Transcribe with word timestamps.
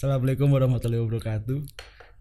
Assalamualaikum 0.00 0.48
warahmatullahi 0.48 1.04
wabarakatuh. 1.04 1.60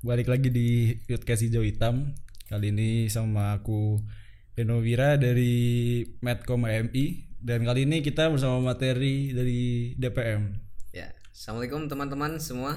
Balik 0.03 0.27
lagi 0.27 0.51
di 0.51 0.99
podcast 1.07 1.47
hijau 1.47 1.63
hitam. 1.63 2.11
Kali 2.51 2.75
ini 2.75 3.07
sama 3.07 3.55
aku 3.55 4.03
Reno 4.51 4.83
Wira 4.83 5.15
dari 5.15 6.03
Medcom 6.19 6.67
AMI 6.67 7.39
dan 7.39 7.63
kali 7.63 7.87
ini 7.87 8.03
kita 8.03 8.27
bersama 8.27 8.59
materi 8.59 9.31
dari 9.31 9.95
DPM. 9.95 10.59
Ya, 10.91 11.15
assalamualaikum 11.31 11.87
teman-teman 11.87 12.35
semua, 12.43 12.75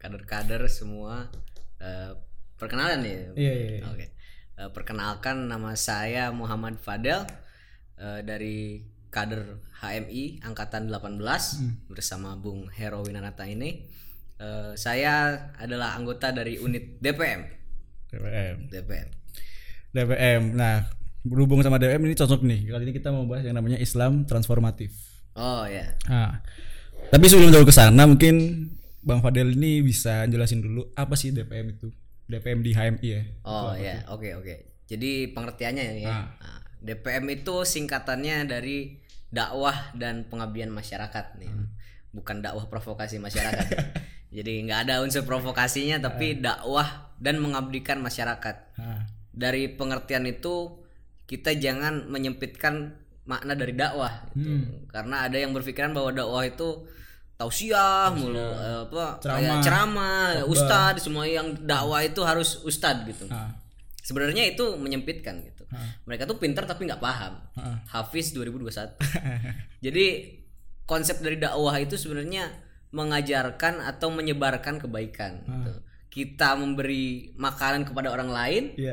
kader-kader 0.00 0.64
semua. 0.72 1.28
Eh, 1.76 2.16
perkenalan 2.56 3.04
ya. 3.04 3.36
Iya, 3.36 3.52
iya, 3.52 3.52
iya. 3.52 3.80
Oke. 3.92 4.16
Eh, 4.56 4.70
perkenalkan 4.72 5.44
nama 5.44 5.76
saya 5.76 6.32
Muhammad 6.32 6.80
Fadel 6.80 7.28
eh, 8.00 8.24
dari 8.24 8.80
kader 9.12 9.60
HMI 9.84 10.40
angkatan 10.40 10.88
18 10.88 11.20
bersama 11.84 12.32
Bung 12.32 12.72
Hero 12.72 13.04
Winanata 13.04 13.44
ini. 13.44 14.00
Eh, 14.42 14.72
saya 14.74 15.38
adalah 15.54 15.94
anggota 15.94 16.34
dari 16.34 16.58
unit 16.58 16.98
DPM. 16.98 17.46
DPM. 18.10 18.56
DPM. 18.66 19.08
DPM. 19.94 20.42
Nah, 20.58 20.82
berhubung 21.22 21.62
sama 21.62 21.78
DPM 21.78 22.02
ini 22.10 22.18
cocok 22.18 22.42
nih. 22.42 22.74
Kali 22.74 22.82
ini 22.90 22.94
kita 22.98 23.14
mau 23.14 23.22
bahas 23.22 23.46
yang 23.46 23.54
namanya 23.54 23.78
Islam 23.78 24.26
transformatif. 24.26 24.90
Oh 25.38 25.62
ya. 25.62 25.94
Nah, 26.10 26.42
tapi 27.14 27.30
sebelum 27.30 27.54
jauh 27.54 27.62
ke 27.62 27.70
sana 27.70 28.02
mungkin 28.02 28.66
Bang 29.06 29.22
Fadel 29.22 29.54
ini 29.54 29.78
bisa 29.86 30.26
jelasin 30.26 30.58
dulu 30.58 30.90
apa 30.98 31.14
sih 31.14 31.30
DPM 31.30 31.78
itu? 31.78 31.94
DPM 32.26 32.66
di 32.66 32.74
HMI 32.74 33.08
ya. 33.14 33.22
Oh 33.46 33.78
ya, 33.78 34.02
oke 34.10 34.42
oke. 34.42 34.54
Jadi 34.90 35.30
pengertiannya 35.30 36.02
ya. 36.02 36.10
Ah. 36.10 36.26
Nah, 36.34 36.58
DPM 36.82 37.30
itu 37.30 37.62
singkatannya 37.62 38.50
dari 38.50 38.98
dakwah 39.30 39.94
dan 39.94 40.26
pengabdian 40.26 40.74
masyarakat 40.74 41.38
nih. 41.38 41.46
Hmm. 41.46 41.70
Bukan 42.10 42.42
dakwah 42.42 42.66
provokasi 42.66 43.22
masyarakat. 43.22 43.70
Jadi 44.32 44.64
nggak 44.64 44.88
ada 44.88 45.04
unsur 45.04 45.28
provokasinya 45.28 46.00
tapi 46.00 46.40
dakwah 46.40 47.12
dan 47.20 47.38
mengabdikan 47.38 48.00
masyarakat. 48.00 48.56
Nah, 48.80 49.04
Dari 49.32 49.68
pengertian 49.76 50.24
itu 50.24 50.80
kita 51.28 51.56
jangan 51.56 52.08
menyempitkan 52.08 52.96
makna 53.24 53.52
dari 53.54 53.76
dakwah 53.76 54.24
gitu. 54.32 54.40
Hmm. 54.44 54.88
Karena 54.88 55.28
ada 55.28 55.36
yang 55.36 55.52
berpikiran 55.52 55.92
bahwa 55.92 56.10
dakwah 56.10 56.42
itu 56.44 56.88
tausiah 57.36 58.12
mulu 58.12 58.38
eh, 58.38 58.86
apa 58.86 59.18
Ceramah. 59.18 59.38
kayak 59.40 59.56
ceramah, 59.64 60.26
ustad 60.48 60.94
semua 61.00 61.24
yang 61.28 61.52
dakwah 61.64 62.00
itu 62.02 62.20
harus 62.24 62.60
ustad 62.64 63.04
gitu. 63.04 63.28
nah, 63.28 63.52
Sebenarnya 64.02 64.48
itu 64.48 64.76
menyempitkan 64.80 65.38
gitu. 65.46 65.62
Mereka 66.04 66.28
tuh 66.28 66.36
pintar 66.36 66.68
tapi 66.68 66.84
nggak 66.84 67.00
paham. 67.00 67.38
Heeh. 67.56 67.76
Hafiz 67.88 68.34
2021. 68.36 68.98
Jadi 69.84 70.04
konsep 70.84 71.22
dari 71.22 71.38
dakwah 71.40 71.78
itu 71.80 71.96
sebenarnya 71.96 72.50
mengajarkan 72.92 73.80
atau 73.82 74.08
menyebarkan 74.08 74.78
kebaikan. 74.78 75.40
gitu. 75.42 75.72
Kita 76.12 76.54
memberi 76.54 77.32
makanan 77.34 77.82
kepada 77.82 78.12
orang 78.12 78.28
lain, 78.28 78.62
Iya. 78.76 78.92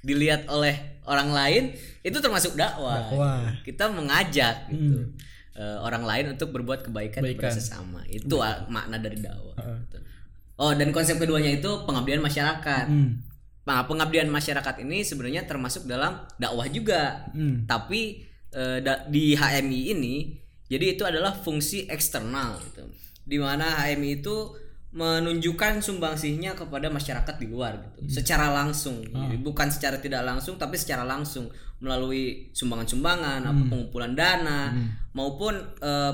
dilihat 0.00 0.48
oleh 0.48 0.72
orang 1.04 1.28
lain, 1.30 1.62
itu 2.00 2.16
termasuk 2.16 2.56
dakwah. 2.56 3.06
Dakwah. 3.06 3.40
Kita 3.60 3.92
mengajak 3.92 4.66
gitu. 4.68 5.12
eh, 5.52 5.78
orang 5.78 6.04
lain 6.04 6.24
untuk 6.32 6.52
berbuat 6.52 6.84
kebaikan, 6.84 7.20
kepada 7.22 7.48
sesama. 7.50 8.04
Itu 8.06 8.40
ah, 8.40 8.64
makna 8.66 8.96
dari 8.96 9.16
dakwah. 9.18 9.56
Heeh. 9.56 9.78
gitu. 9.82 9.98
Oh, 10.56 10.72
dan 10.72 10.88
konsep 10.88 11.16
keduanya 11.16 11.48
itu 11.50 11.68
pengabdian 11.84 12.20
masyarakat. 12.20 12.88
Hmm. 12.88 13.20
Nah, 13.64 13.84
pengabdian 13.84 14.28
masyarakat 14.28 14.80
ini 14.80 15.00
sebenarnya 15.00 15.44
termasuk 15.44 15.84
dalam 15.84 16.24
dakwah 16.36 16.64
juga. 16.66 17.28
Hmm. 17.32 17.64
Tapi 17.64 18.24
eh, 18.48 18.78
da- 18.80 19.04
di 19.06 19.32
HMI 19.32 19.80
ini 19.92 20.16
jadi 20.66 20.92
itu 20.92 21.04
adalah 21.04 21.32
fungsi 21.32 21.84
eksternal 21.86 22.56
gitu. 22.62 22.84
Di 23.26 23.42
mana 23.42 23.82
HMI 23.82 24.22
itu 24.22 24.54
menunjukkan 24.96 25.84
sumbangsihnya 25.84 26.56
kepada 26.56 26.88
masyarakat 26.88 27.34
di 27.36 27.46
luar 27.52 27.76
gitu. 27.76 28.08
Secara 28.22 28.48
langsung. 28.48 29.04
Jadi 29.04 29.36
bukan 29.42 29.68
secara 29.68 30.00
tidak 30.00 30.24
langsung 30.24 30.56
tapi 30.56 30.80
secara 30.80 31.04
langsung. 31.04 31.52
Melalui 31.76 32.48
sumbangan-sumbangan, 32.56 33.44
apa 33.44 33.62
pengumpulan 33.68 34.16
dana 34.16 34.72
maupun 35.12 35.52
eh, 35.84 36.12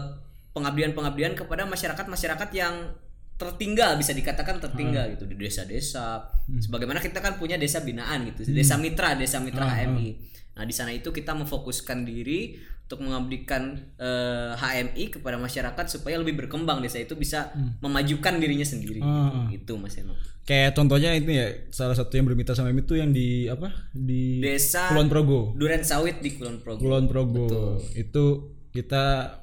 pengabdian-pengabdian 0.50 1.38
kepada 1.38 1.62
masyarakat-masyarakat 1.70 2.50
yang 2.50 2.90
tertinggal 3.38 3.94
bisa 3.94 4.10
dikatakan 4.10 4.58
tertinggal 4.58 5.14
gitu. 5.14 5.30
Di 5.30 5.38
desa-desa. 5.38 6.26
Sebagaimana 6.58 6.98
kita 6.98 7.22
kan 7.22 7.38
punya 7.38 7.54
desa 7.54 7.78
binaan 7.86 8.26
gitu, 8.34 8.50
desa 8.50 8.74
mitra, 8.74 9.14
desa 9.14 9.38
mitra 9.38 9.70
HMI. 9.70 10.34
Nah, 10.52 10.64
di 10.68 10.74
sana 10.74 10.92
itu 10.92 11.08
kita 11.12 11.32
memfokuskan 11.32 12.04
diri 12.04 12.60
untuk 12.84 13.08
mengabdikan 13.08 13.72
eh, 13.96 14.52
HMI 14.52 15.16
kepada 15.16 15.40
masyarakat 15.40 15.84
supaya 15.88 16.20
lebih 16.20 16.44
berkembang 16.44 16.84
desa 16.84 17.00
itu 17.00 17.16
bisa 17.16 17.48
memajukan 17.80 18.36
dirinya 18.36 18.68
sendiri. 18.68 19.00
Ah. 19.00 19.48
Itu 19.48 19.80
Mas 19.80 19.96
Eno. 19.96 20.12
Kayak 20.44 20.76
contohnya 20.76 21.16
itu 21.16 21.32
ya 21.32 21.48
salah 21.72 21.96
satu 21.96 22.18
yang 22.20 22.28
bermitra 22.28 22.52
sama 22.52 22.68
itu 22.74 22.98
yang 22.98 23.14
di 23.14 23.48
apa? 23.48 23.72
Di 23.96 24.44
Desa 24.44 24.92
Kulon 24.92 25.08
Progo. 25.08 25.56
Duren 25.56 25.80
Sawit 25.86 26.20
di 26.20 26.36
Kulon 26.36 26.60
Progo. 26.60 26.84
Kulon 26.84 27.08
Progo. 27.08 27.80
Itu 27.96 28.52
kita 28.76 29.38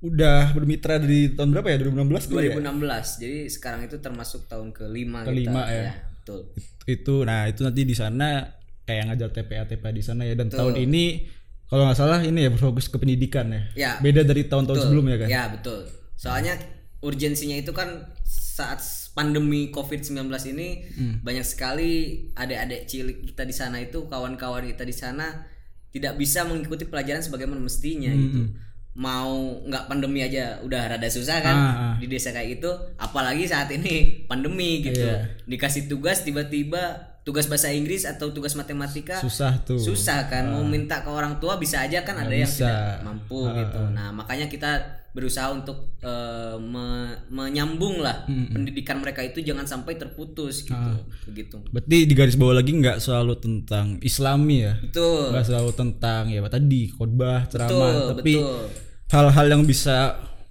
udah 0.00 0.54
bermitra 0.56 0.96
dari 1.02 1.36
tahun 1.36 1.52
berapa 1.52 1.68
ya? 1.72 1.76
2016 1.92 2.30
kali 2.32 2.44
ya? 2.48 2.54
2016. 2.56 3.20
Jadi 3.20 3.38
sekarang 3.52 3.80
itu 3.84 3.96
termasuk 4.00 4.48
tahun 4.48 4.72
kelima 4.72 5.28
Kelima 5.28 5.66
kita. 5.66 5.76
ya. 5.76 5.92
betul. 6.16 6.40
itu 6.86 7.26
nah 7.26 7.50
itu 7.50 7.66
nanti 7.66 7.82
di 7.82 7.94
sana 7.98 8.46
kayak 8.86 9.10
ngajar 9.10 9.28
TPA 9.30 9.66
TPA 9.66 9.90
di 9.90 10.00
sana 10.00 10.22
ya 10.22 10.32
dan 10.32 10.48
tahun 10.48 10.78
ini 10.80 11.26
kalau 11.66 11.82
nggak 11.84 11.98
salah 11.98 12.22
ini 12.22 12.46
ya 12.46 12.50
berfokus 12.50 12.86
ke 12.86 12.96
pendidikan 12.96 13.50
ya 13.50 13.60
Ya. 13.74 13.90
beda 13.98 14.22
dari 14.22 14.46
tahun-tahun 14.46 14.78
sebelumnya 14.80 15.18
kan 15.18 15.28
Ya 15.28 15.50
betul. 15.50 15.82
Soalnya 16.14 16.54
urgensinya 16.98 17.54
itu 17.54 17.74
kan 17.74 18.06
saat 18.22 18.80
pandemi 19.12 19.68
COVID-19 19.68 20.16
ini 20.48 20.68
Hmm. 20.88 21.14
banyak 21.20 21.42
sekali 21.42 21.90
adik-adik 22.32 22.86
cilik 22.86 23.18
kita 23.26 23.42
di 23.42 23.52
sana 23.52 23.76
itu 23.78 24.06
kawan-kawan 24.06 24.64
kita 24.66 24.82
di 24.82 24.94
sana 24.94 25.44
tidak 25.90 26.14
bisa 26.14 26.44
mengikuti 26.44 26.84
pelajaran 26.84 27.20
sebagaimana 27.20 27.58
mestinya 27.58 28.12
gitu. 28.12 28.52
Mau 28.94 29.60
nggak 29.60 29.90
pandemi 29.90 30.22
aja 30.22 30.62
udah 30.62 30.88
rada 30.88 31.08
susah 31.10 31.42
kan 31.42 31.52
Hmm. 31.52 31.66
Ah, 31.66 31.76
ah. 31.76 31.94
di 31.98 32.06
desa 32.06 32.32
kayak 32.32 32.56
gitu, 32.56 32.70
apalagi 32.96 33.44
saat 33.44 33.68
ini 33.70 34.24
pandemi 34.24 34.80
gitu. 34.80 35.02
Iya. 35.02 35.42
Dikasih 35.44 35.84
tugas 35.84 36.22
tiba-tiba 36.22 37.15
tugas 37.26 37.50
bahasa 37.50 37.74
Inggris 37.74 38.06
atau 38.06 38.30
tugas 38.30 38.54
matematika? 38.54 39.18
Susah 39.18 39.58
tuh. 39.66 39.82
Susah 39.82 40.30
kan. 40.30 40.46
Mau 40.46 40.62
minta 40.62 41.02
ke 41.02 41.10
orang 41.10 41.42
tua 41.42 41.58
bisa 41.58 41.82
aja 41.82 42.06
kan 42.06 42.14
ada 42.22 42.30
yang 42.30 42.46
bisa. 42.46 42.70
tidak 42.70 43.02
mampu 43.02 43.50
gitu. 43.50 43.80
Nah 43.90 44.14
makanya 44.14 44.46
kita 44.46 45.02
berusaha 45.10 45.50
untuk 45.50 45.96
eh, 46.04 46.54
me- 46.60 47.18
menyambung 47.32 47.98
lah 48.04 48.28
pendidikan 48.28 49.00
mereka 49.02 49.26
itu 49.26 49.42
jangan 49.42 49.66
sampai 49.66 49.98
terputus 49.98 50.62
gitu. 50.62 50.92
Begitu. 51.26 51.56
Berarti 51.74 51.98
di 52.06 52.14
garis 52.14 52.38
bawah 52.38 52.62
lagi 52.62 52.70
nggak 52.70 53.02
selalu 53.02 53.34
tentang 53.42 53.98
Islami 54.06 54.56
ya? 54.62 54.78
Betul. 54.78 55.34
Nggak 55.34 55.46
selalu 55.50 55.70
tentang 55.74 56.22
ya 56.30 56.40
tadi 56.46 56.80
khotbah 56.94 57.50
ceramah 57.50 57.74
betul 57.74 58.06
tapi 58.22 58.32
betul. 58.38 58.64
hal-hal 59.10 59.46
yang 59.50 59.62
bisa 59.66 59.96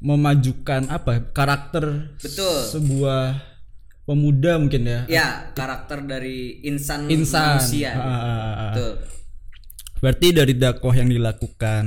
memajukan 0.04 0.92
apa? 0.92 1.24
Karakter 1.32 2.12
betul. 2.20 2.60
sebuah 2.68 3.55
pemuda 4.06 4.58
mungkin 4.58 4.86
ya 4.86 5.00
ya 5.06 5.28
karakter 5.52 6.06
dari 6.06 6.62
insan, 6.64 7.10
insan 7.10 7.58
manusia 7.58 7.92
Ah, 7.92 8.02
ah, 8.02 8.14
ah, 8.14 8.32
ah. 8.32 8.54
betul 8.72 8.94
Berarti 9.96 10.28
dari 10.30 10.54
dakwah 10.54 10.94
yang 10.94 11.10
dilakukan 11.10 11.86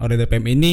oleh 0.00 0.14
DPM 0.16 0.46
ini 0.48 0.72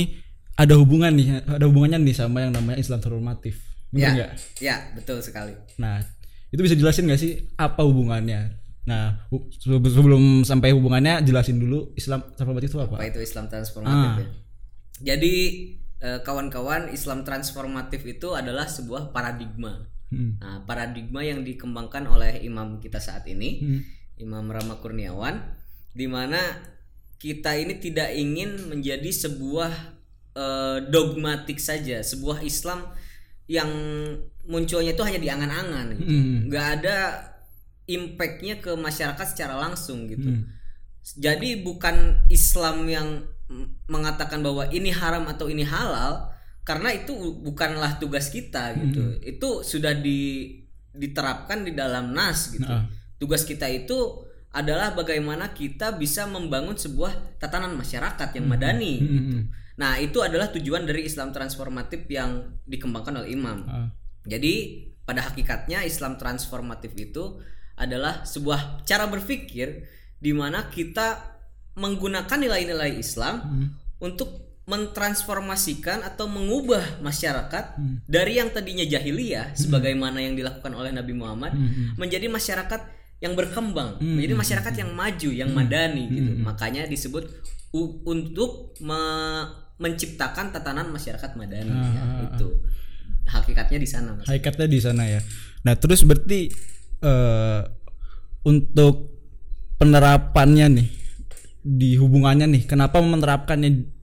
ada 0.56 0.80
hubungan 0.80 1.12
nih, 1.12 1.44
ada 1.44 1.68
hubungannya 1.68 2.00
nih 2.00 2.16
sama 2.16 2.40
yang 2.40 2.56
namanya 2.56 2.80
Islam 2.80 3.04
transformatif. 3.04 3.60
Bener 3.92 4.00
ya 4.00 4.10
nggak? 4.16 4.32
ya 4.64 4.76
betul 4.96 5.20
sekali 5.20 5.52
Nah, 5.76 6.00
itu 6.48 6.62
bisa 6.64 6.72
jelasin 6.72 7.12
nggak 7.12 7.20
sih 7.20 7.52
apa 7.56 7.84
hubungannya? 7.84 8.64
Nah, 8.86 9.28
sebelum 9.60 10.48
sampai 10.48 10.72
hubungannya 10.72 11.20
jelasin 11.22 11.60
dulu 11.60 11.92
Islam 11.94 12.24
transformatif 12.32 12.72
itu 12.72 12.80
apa? 12.80 12.96
apa 12.96 13.06
itu 13.06 13.20
Islam 13.20 13.52
transformatif 13.52 14.10
Ah. 14.14 14.16
ya 14.16 14.28
jadi 15.18 15.36
eh, 16.00 16.20
kawan-kawan 16.24 16.94
Islam 16.94 17.28
transformatif 17.28 18.06
itu 18.06 18.32
adalah 18.32 18.70
sebuah 18.70 19.12
paradigma 19.12 19.84
Hmm. 20.12 20.38
Nah, 20.38 20.62
paradigma 20.70 21.26
yang 21.26 21.42
dikembangkan 21.42 22.06
oleh 22.06 22.42
imam 22.46 22.78
kita 22.78 23.02
saat 23.02 23.26
ini, 23.26 23.50
Hmm. 23.62 23.82
Imam 24.16 24.48
Rama 24.48 24.80
Kurniawan, 24.80 25.44
di 25.92 26.08
mana 26.08 26.40
kita 27.20 27.56
ini 27.60 27.80
tidak 27.84 28.16
ingin 28.16 28.70
menjadi 28.72 29.12
sebuah 29.12 29.72
eh, 30.36 30.78
dogmatik 30.92 31.64
saja, 31.64 32.04
sebuah 32.04 32.44
Islam 32.44 32.84
yang 33.48 33.72
munculnya 34.44 34.92
itu 34.92 35.04
hanya 35.04 35.20
di 35.22 35.32
angan-angan, 35.32 35.96
gitu. 35.96 36.12
Hmm. 36.12 36.38
nggak 36.52 36.68
ada 36.80 36.98
impactnya 37.88 38.60
ke 38.60 38.76
masyarakat 38.76 39.26
secara 39.32 39.56
langsung 39.56 40.12
gitu. 40.12 40.28
Hmm. 40.28 40.44
Jadi 41.16 41.64
bukan 41.64 42.26
Islam 42.28 42.84
yang 42.90 43.24
mengatakan 43.86 44.42
bahwa 44.42 44.66
ini 44.74 44.90
haram 44.90 45.24
atau 45.30 45.48
ini 45.48 45.62
halal 45.62 46.34
karena 46.66 46.90
itu 46.92 47.14
bukanlah 47.46 48.02
tugas 48.02 48.34
kita 48.34 48.74
gitu. 48.74 49.22
Itu 49.22 49.50
sudah 49.62 49.94
di 49.94 50.50
diterapkan 50.90 51.62
di 51.62 51.78
dalam 51.78 52.10
nas 52.12 52.50
gitu. 52.50 52.66
Nah. 52.66 52.90
Tugas 53.22 53.46
kita 53.46 53.70
itu 53.70 54.26
adalah 54.50 54.98
bagaimana 54.98 55.54
kita 55.54 55.94
bisa 55.94 56.26
membangun 56.26 56.74
sebuah 56.74 57.38
tatanan 57.38 57.78
masyarakat 57.78 58.34
yang 58.34 58.46
madani 58.50 58.94
gitu. 58.98 59.38
Hmm. 59.40 59.46
Nah, 59.76 60.00
itu 60.00 60.24
adalah 60.24 60.50
tujuan 60.56 60.88
dari 60.88 61.04
Islam 61.04 61.36
transformatif 61.36 62.08
yang 62.08 62.64
dikembangkan 62.64 63.22
oleh 63.22 63.36
imam. 63.36 63.60
Ah. 63.68 63.92
Jadi 64.24 64.88
pada 65.06 65.22
hakikatnya 65.28 65.86
Islam 65.86 66.18
transformatif 66.18 66.96
itu 66.98 67.38
adalah 67.76 68.24
sebuah 68.24 68.88
cara 68.88 69.06
berpikir 69.06 69.86
di 70.18 70.32
mana 70.32 70.72
kita 70.72 71.38
menggunakan 71.76 72.40
nilai-nilai 72.40 72.96
Islam 72.96 73.44
untuk 74.00 74.45
mentransformasikan 74.66 76.02
atau 76.02 76.26
mengubah 76.26 76.98
masyarakat 76.98 77.78
dari 78.10 78.42
yang 78.42 78.50
tadinya 78.50 78.82
jahiliyah 78.82 79.54
sebagaimana 79.54 80.18
yang 80.26 80.34
dilakukan 80.34 80.74
oleh 80.74 80.90
Nabi 80.90 81.14
Muhammad 81.14 81.54
menjadi 82.02 82.26
masyarakat 82.26 82.82
yang 83.24 83.38
berkembang, 83.38 84.02
menjadi 84.02 84.36
masyarakat 84.36 84.74
yang 84.76 84.92
maju, 84.92 85.30
yang 85.32 85.50
madani 85.54 86.10
gitu. 86.12 86.32
Makanya 86.42 86.90
disebut 86.90 87.30
untuk 88.06 88.76
me- 88.82 89.64
menciptakan 89.76 90.56
tatanan 90.56 90.88
masyarakat 90.90 91.36
madani 91.36 91.72
ya, 91.72 92.04
itu. 92.32 92.50
Hakikatnya 93.26 93.78
di 93.82 93.90
sana, 93.90 94.16
Mas. 94.16 94.26
Hakikatnya 94.30 94.68
di 94.70 94.80
sana 94.80 95.04
ya. 95.06 95.22
Nah, 95.66 95.74
terus 95.78 96.02
berarti 96.06 96.50
eh 97.06 97.62
untuk 98.46 99.14
penerapannya 99.78 100.68
nih 100.80 100.88
di 101.66 101.98
hubungannya 101.98 102.46
nih, 102.46 102.64
kenapa 102.70 103.02
menerapkannya 103.02 103.95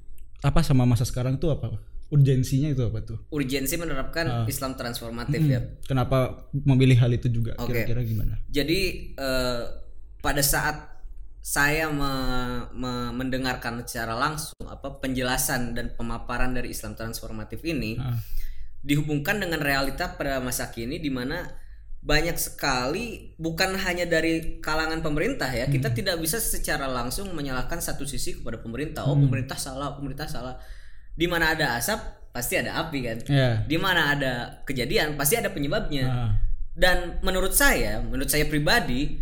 apa 0.42 0.60
sama 0.60 0.82
masa 0.82 1.02
sekarang 1.02 1.36
itu 1.36 1.46
apa? 1.48 1.78
Urgensinya 2.10 2.68
itu 2.68 2.82
apa 2.82 3.00
tuh? 3.00 3.18
Urgensi 3.30 3.74
menerapkan 3.74 4.44
Islam 4.44 4.76
transformatif 4.76 5.40
ya. 5.40 5.64
Kenapa 5.82 6.44
memilih 6.52 6.98
hal 6.98 7.10
itu 7.10 7.32
juga? 7.32 7.56
Oke. 7.56 7.72
Kira-kira 7.72 8.04
gimana? 8.04 8.36
Jadi 8.46 8.80
eh, 9.14 9.62
pada 10.20 10.42
saat 10.44 10.92
saya 11.40 11.90
me- 11.90 12.70
me- 12.70 13.12
mendengarkan 13.12 13.82
secara 13.82 14.14
langsung 14.14 14.54
apa 14.62 15.00
penjelasan 15.00 15.72
dan 15.72 15.90
pemaparan 15.92 16.52
dari 16.52 16.70
Islam 16.70 16.94
transformatif 16.94 17.64
ini 17.64 17.98
Ah. 17.98 18.14
dihubungkan 18.80 19.38
dengan 19.38 19.58
realita 19.58 20.14
pada 20.14 20.38
masa 20.38 20.68
kini 20.68 20.98
di 20.98 21.08
mana 21.08 21.46
banyak 22.02 22.34
sekali 22.34 23.38
bukan 23.38 23.78
hanya 23.78 24.02
dari 24.10 24.58
kalangan 24.58 25.06
pemerintah 25.06 25.46
ya 25.54 25.70
kita 25.70 25.94
tidak 25.94 26.18
bisa 26.18 26.42
secara 26.42 26.90
langsung 26.90 27.30
menyalahkan 27.30 27.78
satu 27.78 28.02
sisi 28.02 28.42
kepada 28.42 28.58
pemerintah. 28.58 29.06
Oh 29.06 29.14
pemerintah 29.14 29.54
salah 29.54 29.94
pemerintah 29.94 30.26
salah. 30.26 30.58
Di 31.14 31.30
mana 31.30 31.54
ada 31.54 31.78
asap 31.78 32.02
pasti 32.34 32.58
ada 32.58 32.80
api 32.82 32.98
kan? 33.06 33.18
Ya. 33.28 33.60
di 33.68 33.76
mana 33.78 34.18
ada 34.18 34.32
kejadian 34.66 35.14
pasti 35.14 35.38
ada 35.38 35.54
penyebabnya. 35.54 36.04
Ah. 36.08 36.32
dan 36.72 37.20
menurut 37.20 37.52
saya, 37.52 38.00
menurut 38.00 38.32
saya 38.32 38.48
pribadi, 38.48 39.20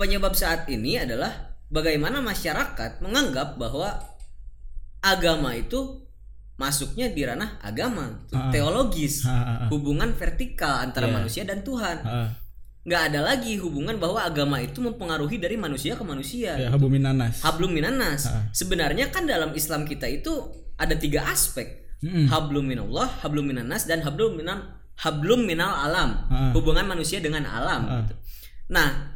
penyebab 0.00 0.32
saat 0.32 0.64
ini 0.72 0.96
adalah 0.96 1.52
bagaimana 1.68 2.24
masyarakat 2.24 3.04
menganggap 3.04 3.60
bahwa 3.60 4.00
agama 5.04 5.52
itu 5.52 6.07
masuknya 6.58 7.06
di 7.06 7.22
ranah 7.22 7.62
agama, 7.62 8.26
teologis, 8.50 9.22
Ah, 9.22 9.30
ah, 9.30 9.42
ah. 9.64 9.68
hubungan 9.70 10.10
vertikal 10.18 10.82
antara 10.82 11.06
manusia 11.06 11.46
dan 11.46 11.62
Tuhan. 11.62 12.02
Nggak 12.82 13.02
ada 13.14 13.20
lagi 13.20 13.60
hubungan 13.62 13.94
bahwa 14.02 14.26
agama 14.26 14.58
itu 14.58 14.82
mempengaruhi 14.82 15.38
dari 15.38 15.54
manusia 15.54 15.94
ke 15.94 16.02
manusia. 16.02 16.58
Ya, 16.58 16.68
nanas. 16.74 17.46
Hablum 17.46 17.70
minanas. 17.70 18.26
Sebenarnya 18.50 19.14
kan 19.14 19.24
dalam 19.24 19.54
Islam 19.54 19.86
kita 19.86 20.10
itu 20.10 20.34
ada 20.74 20.98
tiga 20.98 21.30
aspek. 21.30 21.86
Hablum 22.02 22.66
minallah, 22.66 23.06
hablum 23.22 23.46
minanas 23.54 23.86
dan 23.86 24.02
hablum 24.02 24.34
minan 24.34 24.82
hablum 24.98 25.46
minal 25.46 25.70
alam. 25.70 26.26
Hubungan 26.58 26.90
manusia 26.90 27.22
dengan 27.22 27.46
alam 27.46 28.02
gitu. 28.02 28.14
Nah, 28.74 29.14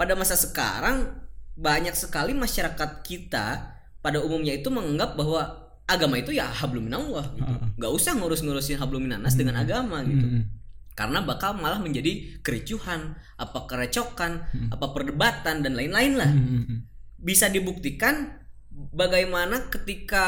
pada 0.00 0.16
masa 0.16 0.40
sekarang 0.40 1.20
banyak 1.58 1.92
sekali 1.92 2.32
masyarakat 2.32 3.02
kita 3.02 3.76
pada 3.98 4.22
umumnya 4.22 4.54
itu 4.54 4.70
menganggap 4.70 5.18
bahwa 5.18 5.67
agama 5.88 6.20
itu 6.20 6.36
ya 6.36 6.44
hablum 6.44 6.86
minallah 6.86 7.24
gitu. 7.32 7.52
Nggak 7.80 7.92
usah 7.96 8.12
ngurus-ngurusin 8.20 8.76
hablum 8.76 9.08
minanas 9.08 9.34
dengan 9.34 9.56
agama 9.56 10.04
gitu 10.04 10.20
Mm-mm. 10.20 10.44
karena 10.92 11.24
bakal 11.24 11.56
malah 11.56 11.80
menjadi 11.80 12.38
kericuhan, 12.44 13.16
apa 13.40 13.64
kerecokan, 13.64 14.44
apa 14.68 14.86
perdebatan 14.92 15.64
dan 15.64 15.72
lain-lain 15.72 16.20
lah. 16.20 16.28
Mm-mm. 16.28 16.84
Bisa 17.16 17.48
dibuktikan 17.48 18.36
bagaimana 18.70 19.72
ketika 19.72 20.26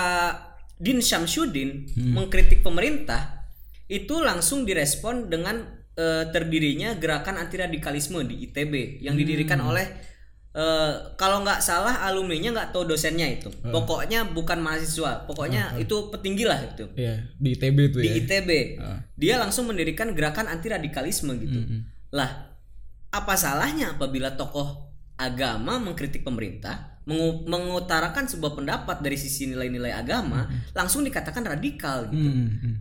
Din 0.80 1.04
Syamsuddin 1.04 1.92
mengkritik 2.16 2.64
pemerintah 2.64 3.44
itu 3.84 4.16
langsung 4.24 4.64
direspon 4.64 5.28
dengan 5.28 5.60
eh, 5.92 6.24
terdirinya 6.32 6.96
gerakan 6.96 7.36
anti 7.36 7.60
radikalisme 7.60 8.24
di 8.24 8.48
ITB 8.48 9.04
yang 9.04 9.12
didirikan 9.12 9.60
oleh 9.60 10.09
eh, 10.52 10.92
kalau 11.14 11.40
nggak 11.40 11.60
salah 11.60 12.02
alumninya 12.02 12.50
nggak 12.50 12.70
tahu 12.70 12.84
dosennya 12.84 13.26
itu. 13.30 13.48
Pokoknya 13.62 14.26
bukan 14.26 14.58
mahasiswa, 14.58 15.24
pokoknya 15.24 15.78
itu 15.78 16.10
petinggi 16.10 16.44
lah 16.44 16.58
itu 16.60 16.84
Ya, 16.94 17.22
di 17.36 17.54
ITB 17.54 17.78
itu 17.86 17.98
di 17.98 18.08
ya. 18.08 18.14
ITB. 18.18 18.50
Dia 19.14 19.34
langsung 19.36 19.70
mendirikan 19.70 20.10
gerakan 20.10 20.46
anti 20.46 20.66
radikalisme 20.66 21.38
gitu. 21.38 21.60
Lah, 22.10 22.50
apa 23.10 23.34
salahnya 23.34 23.94
apabila 23.94 24.34
tokoh 24.34 24.90
agama 25.14 25.76
mengkritik 25.76 26.22
pemerintah, 26.22 26.98
mengu- 27.04 27.44
mengutarakan 27.44 28.24
sebuah 28.24 28.56
pendapat 28.56 29.02
dari 29.02 29.14
sisi 29.14 29.46
nilai-nilai 29.46 29.92
agama, 29.92 30.48
langsung 30.72 31.04
dikatakan 31.04 31.44
radikal 31.44 32.08
gitu. 32.08 32.18
Mm-mm. 32.18 32.74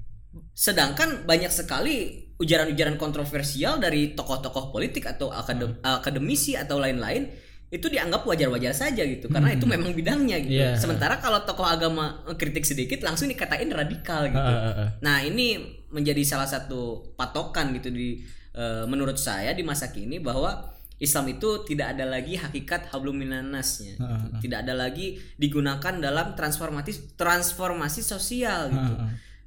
Sedangkan 0.54 1.24
banyak 1.24 1.50
sekali 1.50 1.96
ujaran-ujaran 2.38 2.96
kontroversial 2.96 3.78
dari 3.78 4.16
tokoh-tokoh 4.16 4.72
politik 4.72 5.04
atau 5.06 5.28
akadem- 5.30 5.80
akademisi 5.82 6.56
atau 6.56 6.80
lain-lain 6.80 7.28
itu 7.70 7.86
dianggap 7.86 8.26
wajar-wajar 8.26 8.74
saja 8.74 9.06
gitu 9.06 9.30
karena 9.30 9.54
itu 9.54 9.70
memang 9.70 9.94
bidangnya 9.94 10.42
gitu. 10.42 10.58
Iya. 10.58 10.74
Sementara 10.74 11.22
kalau 11.22 11.46
tokoh 11.46 11.70
agama 11.70 12.26
kritik 12.34 12.66
sedikit 12.66 13.06
langsung 13.06 13.30
dikatain 13.30 13.70
radikal 13.70 14.26
gitu. 14.26 14.42
Ah, 14.42 14.74
ah, 14.74 14.74
ah. 14.74 14.90
Nah, 15.06 15.22
ini 15.22 15.78
menjadi 15.94 16.26
salah 16.26 16.50
satu 16.50 17.14
patokan 17.14 17.70
gitu 17.78 17.94
di 17.94 18.26
eh, 18.58 18.84
menurut 18.90 19.22
saya 19.22 19.54
di 19.54 19.62
masa 19.62 19.94
kini 19.94 20.18
bahwa 20.18 20.66
Islam 20.98 21.32
itu 21.32 21.64
tidak 21.64 21.96
ada 21.96 22.10
lagi 22.10 22.42
hakikat 22.42 22.90
hablum 22.90 23.22
minannasnya. 23.22 24.02
gitu. 24.02 24.50
Tidak 24.50 24.66
ada 24.66 24.74
lagi 24.74 25.22
digunakan 25.38 25.94
dalam 26.02 26.34
transformasi 26.34 27.14
transformasi 27.22 28.02
sosial 28.02 28.74
gitu. 28.74 28.94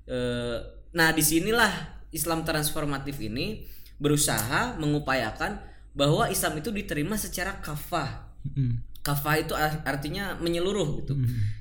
Eh, 0.06 0.58
nah, 0.94 1.10
di 1.10 1.22
sinilah 1.26 2.06
Islam 2.14 2.46
transformatif 2.46 3.18
ini 3.18 3.66
berusaha 3.98 4.78
mengupayakan 4.78 5.71
bahwa 5.92 6.28
Islam 6.28 6.56
itu 6.56 6.72
diterima 6.72 7.14
secara 7.16 7.60
kafah. 7.60 8.32
Mm-mm. 8.48 8.80
Kafah 9.02 9.34
itu 9.36 9.52
ar- 9.52 9.82
artinya 9.84 10.38
menyeluruh 10.38 11.02
gitu. 11.02 11.14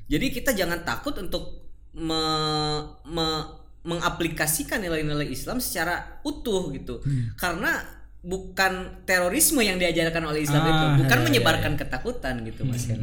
Jadi 0.08 0.26
kita 0.30 0.52
jangan 0.54 0.86
takut 0.86 1.18
untuk 1.18 1.66
me- 1.92 2.86
me- 3.04 3.50
mengaplikasikan 3.82 4.78
nilai-nilai 4.78 5.26
Islam 5.28 5.58
secara 5.58 6.22
utuh 6.22 6.70
gitu. 6.72 7.02
Karena 7.34 7.82
bukan 8.22 9.02
terorisme 9.02 9.66
yang 9.66 9.82
diajarkan 9.82 10.22
oleh 10.30 10.46
Islam 10.46 10.62
Ah, 10.62 10.70
itu, 10.70 10.86
bukan 11.02 11.18
iya, 11.18 11.26
menyebarkan 11.26 11.74
ketakutan 11.74 12.46
gitu 12.46 12.62
Mas 12.62 12.86
Ken. 12.86 13.02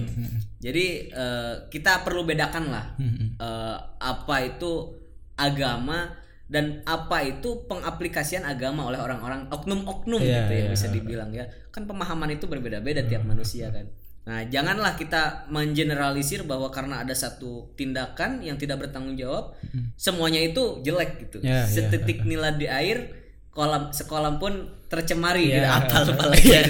Jadi 0.62 1.10
eh, 1.10 1.54
kita 1.66 2.06
perlu 2.06 2.22
bedakan 2.22 2.70
lah 2.70 2.94
eh, 3.34 3.76
apa 3.98 4.36
itu 4.46 4.94
agama 5.34 6.14
dan 6.48 6.80
apa 6.88 7.28
itu 7.28 7.68
pengaplikasian 7.68 8.48
agama 8.48 8.88
oleh 8.88 8.96
orang-orang 8.96 9.52
oknum-oknum 9.52 10.16
Iya, 10.16 10.48
gitu 10.48 10.52
ya 10.56 10.64
iya. 10.64 10.70
bisa 10.72 10.86
dibilang 10.88 11.30
ya. 11.30 11.44
Kan 11.68 11.84
pemahaman 11.84 12.32
itu 12.32 12.48
berbeda-beda 12.48 13.04
tiap 13.04 13.28
manusia 13.28 13.68
kan. 13.68 13.84
Nah, 14.28 14.44
janganlah 14.44 14.92
kita 14.96 15.48
mengeneralisir 15.48 16.44
bahwa 16.44 16.68
karena 16.68 17.00
ada 17.00 17.16
satu 17.16 17.72
tindakan 17.80 18.44
yang 18.44 18.60
tidak 18.60 18.84
bertanggung 18.84 19.16
jawab, 19.16 19.56
semuanya 19.96 20.44
itu 20.44 20.84
jelek 20.84 21.28
gitu. 21.28 21.40
Ya, 21.40 21.64
ya. 21.64 21.68
Setitik 21.68 22.28
nila 22.28 22.52
di 22.52 22.68
air, 22.68 23.08
kolam 23.48 23.88
sekolah 23.88 24.36
pun 24.36 24.84
tercemari 24.92 25.48
gitu. 25.48 25.64
Ya. 25.64 25.80
Apa 25.80 26.04
apalagi. 26.12 26.44
Iya. 26.44 26.60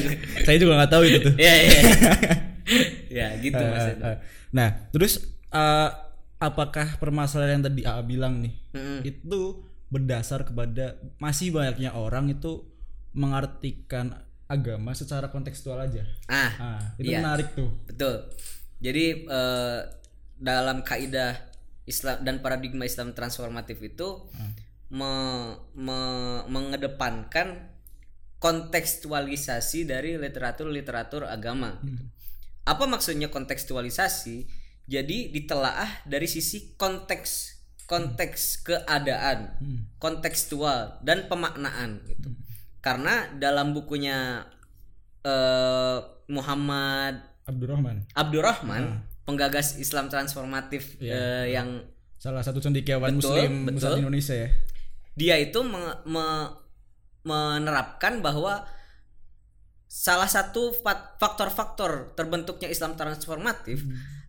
Saya 0.46 0.56
juga 0.62 0.72
nggak 0.78 0.90
tahu 0.90 1.02
itu 1.06 1.18
tuh. 1.18 1.34
Ya, 1.34 1.54
ya. 1.58 1.70
ya, 3.18 3.26
gitu 3.42 3.58
eh. 3.58 4.18
Nah, 4.54 4.68
terus 4.94 5.26
eh, 5.50 5.88
apakah 6.38 6.96
permasalahan 6.96 7.58
yang 7.58 7.66
tadi 7.66 7.82
AA 7.82 8.02
bilang 8.02 8.38
nih 8.38 8.54
Mm-mm. 8.72 9.00
itu 9.02 9.62
berdasar 9.88 10.42
kepada 10.42 10.94
masih 11.16 11.50
banyaknya 11.50 11.92
orang 11.92 12.28
itu 12.28 12.62
mengartikan 13.12 14.14
agama 14.46 14.92
secara 14.92 15.28
kontekstual 15.28 15.76
aja. 15.78 16.04
Ah, 16.24 16.52
Ah, 16.56 16.82
itu 16.96 17.10
Iya. 17.10 17.20
menarik 17.20 17.52
tuh. 17.52 17.68
Betul. 17.84 18.28
Jadi 18.78 19.04
eh, 19.24 19.78
dalam 20.38 20.80
kaidah 20.80 21.34
Islam 21.84 22.22
dan 22.22 22.38
paradigma 22.38 22.84
Islam 22.84 23.12
transformatif 23.12 23.80
itu 23.80 24.28
me- 24.88 25.56
me- 25.74 26.44
mengedepankan 26.46 27.68
kontekstualisasi 28.38 29.84
dari 29.84 30.14
literatur-literatur 30.14 31.26
agama. 31.26 31.80
gitu. 31.82 32.04
Apa 32.64 32.84
maksudnya 32.84 33.28
kontekstualisasi? 33.28 34.67
Jadi 34.88 35.28
ditelaah 35.28 36.08
dari 36.08 36.24
sisi 36.24 36.72
konteks, 36.74 37.30
konteks 37.84 38.64
keadaan, 38.64 39.52
kontekstual 40.00 40.96
dan 41.04 41.28
pemaknaan 41.28 42.00
gitu. 42.08 42.32
Karena 42.80 43.28
dalam 43.36 43.76
bukunya 43.76 44.48
eh, 45.20 45.98
Muhammad 46.28 47.20
Abdurrahman, 47.44 48.08
Abdurrahman, 48.12 48.82
penggagas 49.24 49.76
Islam 49.76 50.08
transformatif 50.08 50.96
eh, 51.00 51.52
yang 51.52 51.84
salah 52.16 52.40
satu 52.40 52.58
cendekiawan 52.58 53.16
Betul, 53.16 53.28
muslim 53.36 53.52
besar 53.68 53.92
betul. 53.92 53.96
di 53.96 54.02
Indonesia 54.02 54.34
ya. 54.34 54.48
dia 55.14 55.34
itu 55.36 55.60
me- 55.62 55.98
me- 56.04 56.50
menerapkan 57.22 58.20
bahwa 58.20 58.64
salah 59.88 60.28
satu 60.28 60.70
fak- 60.72 61.16
faktor-faktor 61.18 62.12
terbentuknya 62.14 62.68
Islam 62.68 62.94
transformatif 62.94 63.82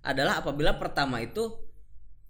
adalah 0.09 0.41
apabila 0.41 0.75
pertama 0.75 1.21
itu 1.21 1.53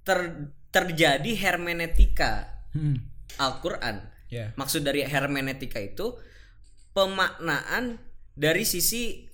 ter- 0.04 0.52
terjadi 0.70 1.32
hermeneutika 1.40 2.60
Hmm. 2.70 3.02
Al-Qur'an. 3.40 4.06
Ya. 4.30 4.54
Maksud 4.54 4.84
dari 4.84 5.02
hermeneutika 5.02 5.82
itu 5.82 6.14
pemaknaan 6.94 7.98
dari 8.36 8.62
sisi 8.62 9.26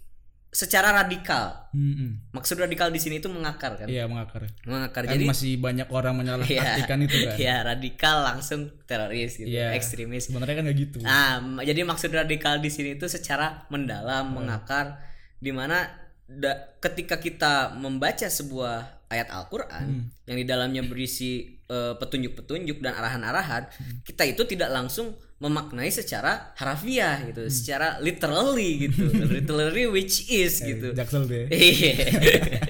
secara 0.48 0.96
radikal. 0.96 1.68
Hmm. 1.76 2.24
Maksud 2.32 2.56
radikal 2.56 2.88
di 2.88 2.96
sini 2.96 3.20
itu 3.20 3.28
mengakar 3.28 3.76
kan? 3.76 3.92
Iya 3.92 4.08
mengakar. 4.08 4.48
Mengakar. 4.64 5.04
Kan 5.04 5.20
Jadi 5.20 5.26
masih 5.28 5.52
banyak 5.60 5.92
orang 5.92 6.16
menyalahartikan 6.16 7.04
itu 7.04 7.28
kan. 7.28 7.36
Iya, 7.36 7.56
radikal 7.66 8.24
langsung 8.24 8.72
teroris 8.88 9.36
gitu, 9.36 9.52
Iya. 9.52 9.76
ekstremis. 9.76 10.32
Sebenarnya 10.32 10.56
kan 10.56 10.64
nggak 10.64 10.80
gitu. 10.80 10.98
Nah, 11.04 11.44
jadi 11.60 11.84
maksud 11.84 12.08
radikal 12.08 12.64
di 12.64 12.72
sini 12.72 12.96
itu 12.96 13.12
secara 13.12 13.68
mendalam, 13.68 14.32
Hmm. 14.32 14.36
mengakar 14.40 15.04
di 15.44 15.52
mana 15.52 15.92
da- 16.28 16.78
ketika 16.80 17.18
kita 17.18 17.54
membaca 17.74 18.26
sebuah 18.26 19.06
ayat 19.08 19.30
Al-Qur'an 19.30 19.86
Hmm. 19.86 20.04
yang 20.26 20.38
di 20.38 20.46
dalamnya 20.46 20.82
berisi 20.82 21.54
eh, 21.66 21.94
petunjuk-petunjuk 21.96 22.78
dan 22.78 22.94
arahan-arahan, 22.94 23.66
Hmm. 23.66 24.06
kita 24.06 24.22
itu 24.24 24.46
tidak 24.46 24.70
langsung 24.70 25.14
memaknai 25.36 25.90
secara 25.90 26.54
harfiah 26.54 27.26
gitu, 27.26 27.42
Hmm. 27.42 27.50
secara 27.50 27.88
literally 28.00 28.86
gitu. 28.86 29.02
literally 29.36 29.86
which 29.86 30.30
is 30.30 30.62
gitu. 30.62 30.94
Jaksel 30.94 31.26
deh. 31.26 31.50
Iya. 31.54 32.62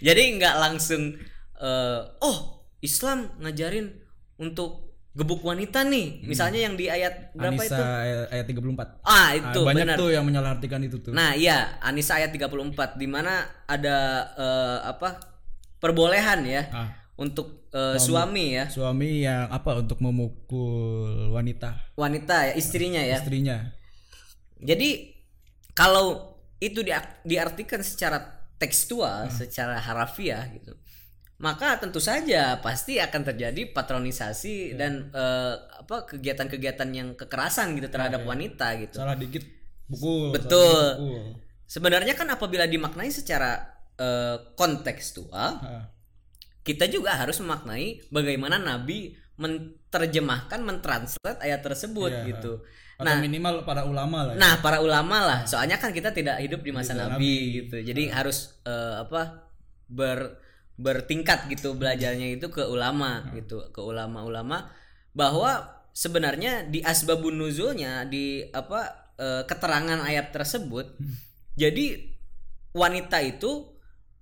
Jadi 0.00 0.22
nggak 0.36 0.56
langsung 0.58 1.16
eh, 1.58 2.00
oh 2.20 2.38
Islam 2.80 3.36
ngajarin 3.38 3.90
untuk 4.38 4.87
gebuk 5.18 5.42
wanita 5.42 5.82
nih. 5.82 6.22
Misalnya 6.22 6.62
yang 6.62 6.74
di 6.74 6.86
ayat 6.86 7.34
berapa 7.34 7.50
Hmm. 7.52 7.60
Anissa 7.60 7.74
itu? 7.74 7.82
ayat, 7.82 8.26
ayat 8.30 8.46
34. 8.46 8.88
Ah, 9.00 9.10
Ah, 9.10 9.28
itu 9.34 9.60
banyak 9.60 9.82
benar. 9.84 9.96
tuh 9.98 10.08
yang 10.08 10.22
menyalahartikan 10.22 10.78
itu 10.80 10.96
tuh. 11.00 11.10
Nah, 11.10 11.34
iya, 11.34 11.74
Anisa 11.80 12.14
ayat 12.14 12.30
34 12.30 12.94
di 12.94 13.04
mana 13.04 13.34
ada 13.66 13.96
eh, 14.32 14.78
apa? 14.86 15.18
perbolehan 15.76 16.42
ya 16.42 16.62
Ah, 16.68 16.90
untuk 17.16 17.70
eh, 17.70 17.94
suami 17.96 18.50
ya, 18.52 18.66
suami 18.66 19.22
yang 19.22 19.46
apa 19.48 19.76
untuk 19.76 19.98
memukul 19.98 21.30
wanita 21.30 21.94
wanita 21.94 22.50
ya, 22.50 22.52
istrinya 22.54 22.98
ya. 22.98 23.18
istrinya. 23.18 23.56
Jadi 24.58 25.14
kalau 25.72 26.34
itu 26.58 26.82
dia- 26.82 27.22
diartikan 27.22 27.78
secara 27.80 28.18
tekstual, 28.56 29.26
Hmm. 29.26 29.34
secara 29.36 29.78
harafiah 29.78 30.50
gitu, 30.50 30.74
maka 31.38 31.78
tentu 31.78 31.98
saja 31.98 32.58
pasti 32.58 32.98
akan 32.98 33.22
terjadi 33.24 33.70
patronisasi 33.70 34.74
Ya. 34.74 34.76
dan 34.76 34.92
eh, 35.10 35.54
apa 35.78 36.02
kegiatan-kegiatan 36.04 36.88
yang 36.90 37.14
kekerasan 37.14 37.74
gitu 37.74 37.86
terhadap 37.88 38.22
wanita 38.22 38.74
gitu. 38.76 38.98
Salah 38.98 39.14
dikit 39.14 39.46
pukul. 39.86 40.34
Betul. 40.34 40.86
pukul. 40.98 41.22
Sebenarnya 41.64 42.14
kan 42.14 42.26
apabila 42.28 42.64
dimaknai 42.64 43.08
secara 43.08 43.70
eh, 43.94 44.36
kontekstual, 44.54 45.52
Ah, 45.58 45.90
kita 46.62 46.86
juga 46.86 47.14
harus 47.14 47.38
memaknai 47.38 48.06
bagaimana 48.08 48.58
Nabi 48.58 49.14
menerjemahkan, 49.38 50.58
mentranslate 50.60 51.38
ayat 51.38 51.62
tersebut 51.62 52.10
Iya. 52.10 52.24
gitu. 52.28 52.52
Atau 52.98 53.14
minimal 53.18 53.62
para 53.62 53.86
ulama 53.86 54.26
lah. 54.26 54.34
ya. 54.34 54.38
Nah, 54.38 54.54
para 54.58 54.82
ulama 54.82 55.22
lah, 55.22 55.40
soalnya 55.46 55.78
kan 55.78 55.94
kita 55.94 56.10
tidak 56.10 56.42
hidup 56.42 56.66
di 56.66 56.74
masa 56.74 56.98
Tidak 56.98 57.14
Nabi, 57.14 57.34
gitu. 57.62 57.76
Jadi 57.78 58.10
harus 58.10 58.58
eh, 58.62 58.94
apa 58.98 59.46
ber 59.86 60.34
bertingkat 60.78 61.50
gitu 61.50 61.74
belajarnya 61.74 62.38
itu 62.38 62.46
ke 62.48 62.62
ulama 62.62 63.26
gitu, 63.34 63.68
ke 63.74 63.82
ulama-ulama 63.82 64.70
bahwa 65.10 65.82
sebenarnya 65.90 66.62
di 66.70 66.78
asbabun 66.86 67.34
nuzulnya 67.34 68.06
di 68.06 68.46
apa 68.54 69.10
eh, 69.18 69.42
keterangan 69.42 69.98
ayat 70.06 70.30
tersebut 70.30 70.94
jadi 71.58 72.14
wanita 72.70 73.18
itu 73.26 73.74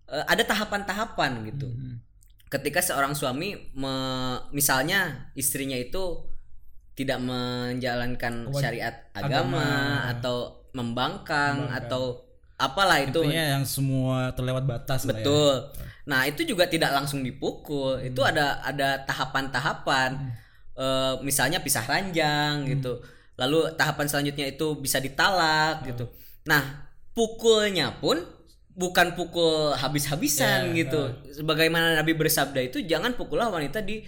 eh, 0.08 0.24
ada 0.24 0.42
tahapan-tahapan 0.42 1.32
gitu. 1.52 1.68
Hmm. 1.68 2.00
Ketika 2.48 2.80
seorang 2.80 3.12
suami 3.12 3.74
me- 3.76 4.40
misalnya 4.56 5.28
istrinya 5.36 5.76
itu 5.76 6.24
tidak 6.96 7.20
menjalankan 7.20 8.48
syariat 8.56 9.12
agama, 9.12 10.08
atau 10.16 10.64
membangkang, 10.72 11.68
atau 11.68 12.25
apalah 12.56 12.98
itu 13.00 13.20
Intinya 13.20 13.60
yang 13.60 13.64
semua 13.64 14.32
terlewat 14.32 14.64
batas 14.64 15.04
lah 15.04 15.12
ya. 15.12 15.20
betul. 15.20 15.54
Nah 16.06 16.20
itu 16.24 16.40
juga 16.42 16.64
tidak 16.64 16.94
langsung 16.94 17.20
dipukul, 17.20 18.00
itu 18.00 18.20
Hmm. 18.22 18.30
ada 18.32 18.46
ada 18.62 18.88
tahapan-tahapan, 19.04 20.32
Eh, 20.76 21.14
misalnya 21.24 21.64
pisah 21.64 21.88
ranjang 21.88 22.60
Hmm. 22.60 22.68
gitu. 22.68 23.00
Lalu 23.40 23.72
tahapan 23.80 24.12
selanjutnya 24.12 24.44
itu 24.46 24.76
bisa 24.76 25.00
ditalak 25.00 25.88
gitu. 25.88 26.04
Nah 26.44 26.84
pukulnya 27.16 27.96
pun 27.96 28.20
bukan 28.76 29.16
pukul 29.16 29.72
habis-habisan 29.72 30.76
Ya, 30.76 30.84
gitu. 30.84 31.00
Sebagaimana 31.32 31.96
Nabi 31.96 32.12
bersabda 32.12 32.60
itu 32.60 32.84
jangan 32.84 33.16
pukullah 33.16 33.48
wanita 33.48 33.80
di 33.80 34.04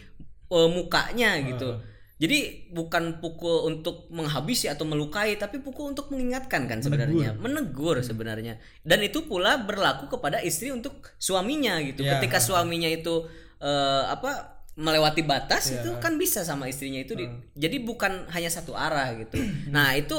eh, 0.49 0.69
mukanya 0.69 1.41
gitu. 1.41 1.73
Jadi 2.19 2.67
bukan 2.69 3.23
pukul 3.23 3.71
untuk 3.71 4.11
menghabisi 4.11 4.67
atau 4.67 4.83
melukai, 4.83 5.39
tapi 5.39 5.63
pukul 5.63 5.95
untuk 5.95 6.11
mengingatkan 6.11 6.67
kan 6.67 6.83
sebenarnya, 6.83 7.39
menegur 7.39 8.03
sebenarnya. 8.03 8.59
Dan 8.83 9.07
itu 9.07 9.23
pula 9.23 9.63
berlaku 9.63 10.11
kepada 10.11 10.43
istri 10.43 10.75
untuk 10.75 10.99
suaminya 11.17 11.79
gitu. 11.79 12.03
Ya. 12.03 12.19
Ketika 12.19 12.43
suaminya 12.43 12.91
itu 12.91 13.23
eh, 13.59 14.05
apa 14.05 14.59
melewati 14.75 15.23
batas 15.23 15.71
Ya. 15.71 15.83
itu 15.83 15.91
kan 15.99 16.15
bisa 16.15 16.43
sama 16.43 16.67
istrinya 16.67 17.03
itu. 17.03 17.15
di- 17.15 17.27
jadi 17.55 17.83
bukan 17.83 18.31
hanya 18.31 18.47
satu 18.47 18.75
arah 18.75 19.15
gitu. 19.15 19.39
nah 19.71 19.95
itu 19.95 20.15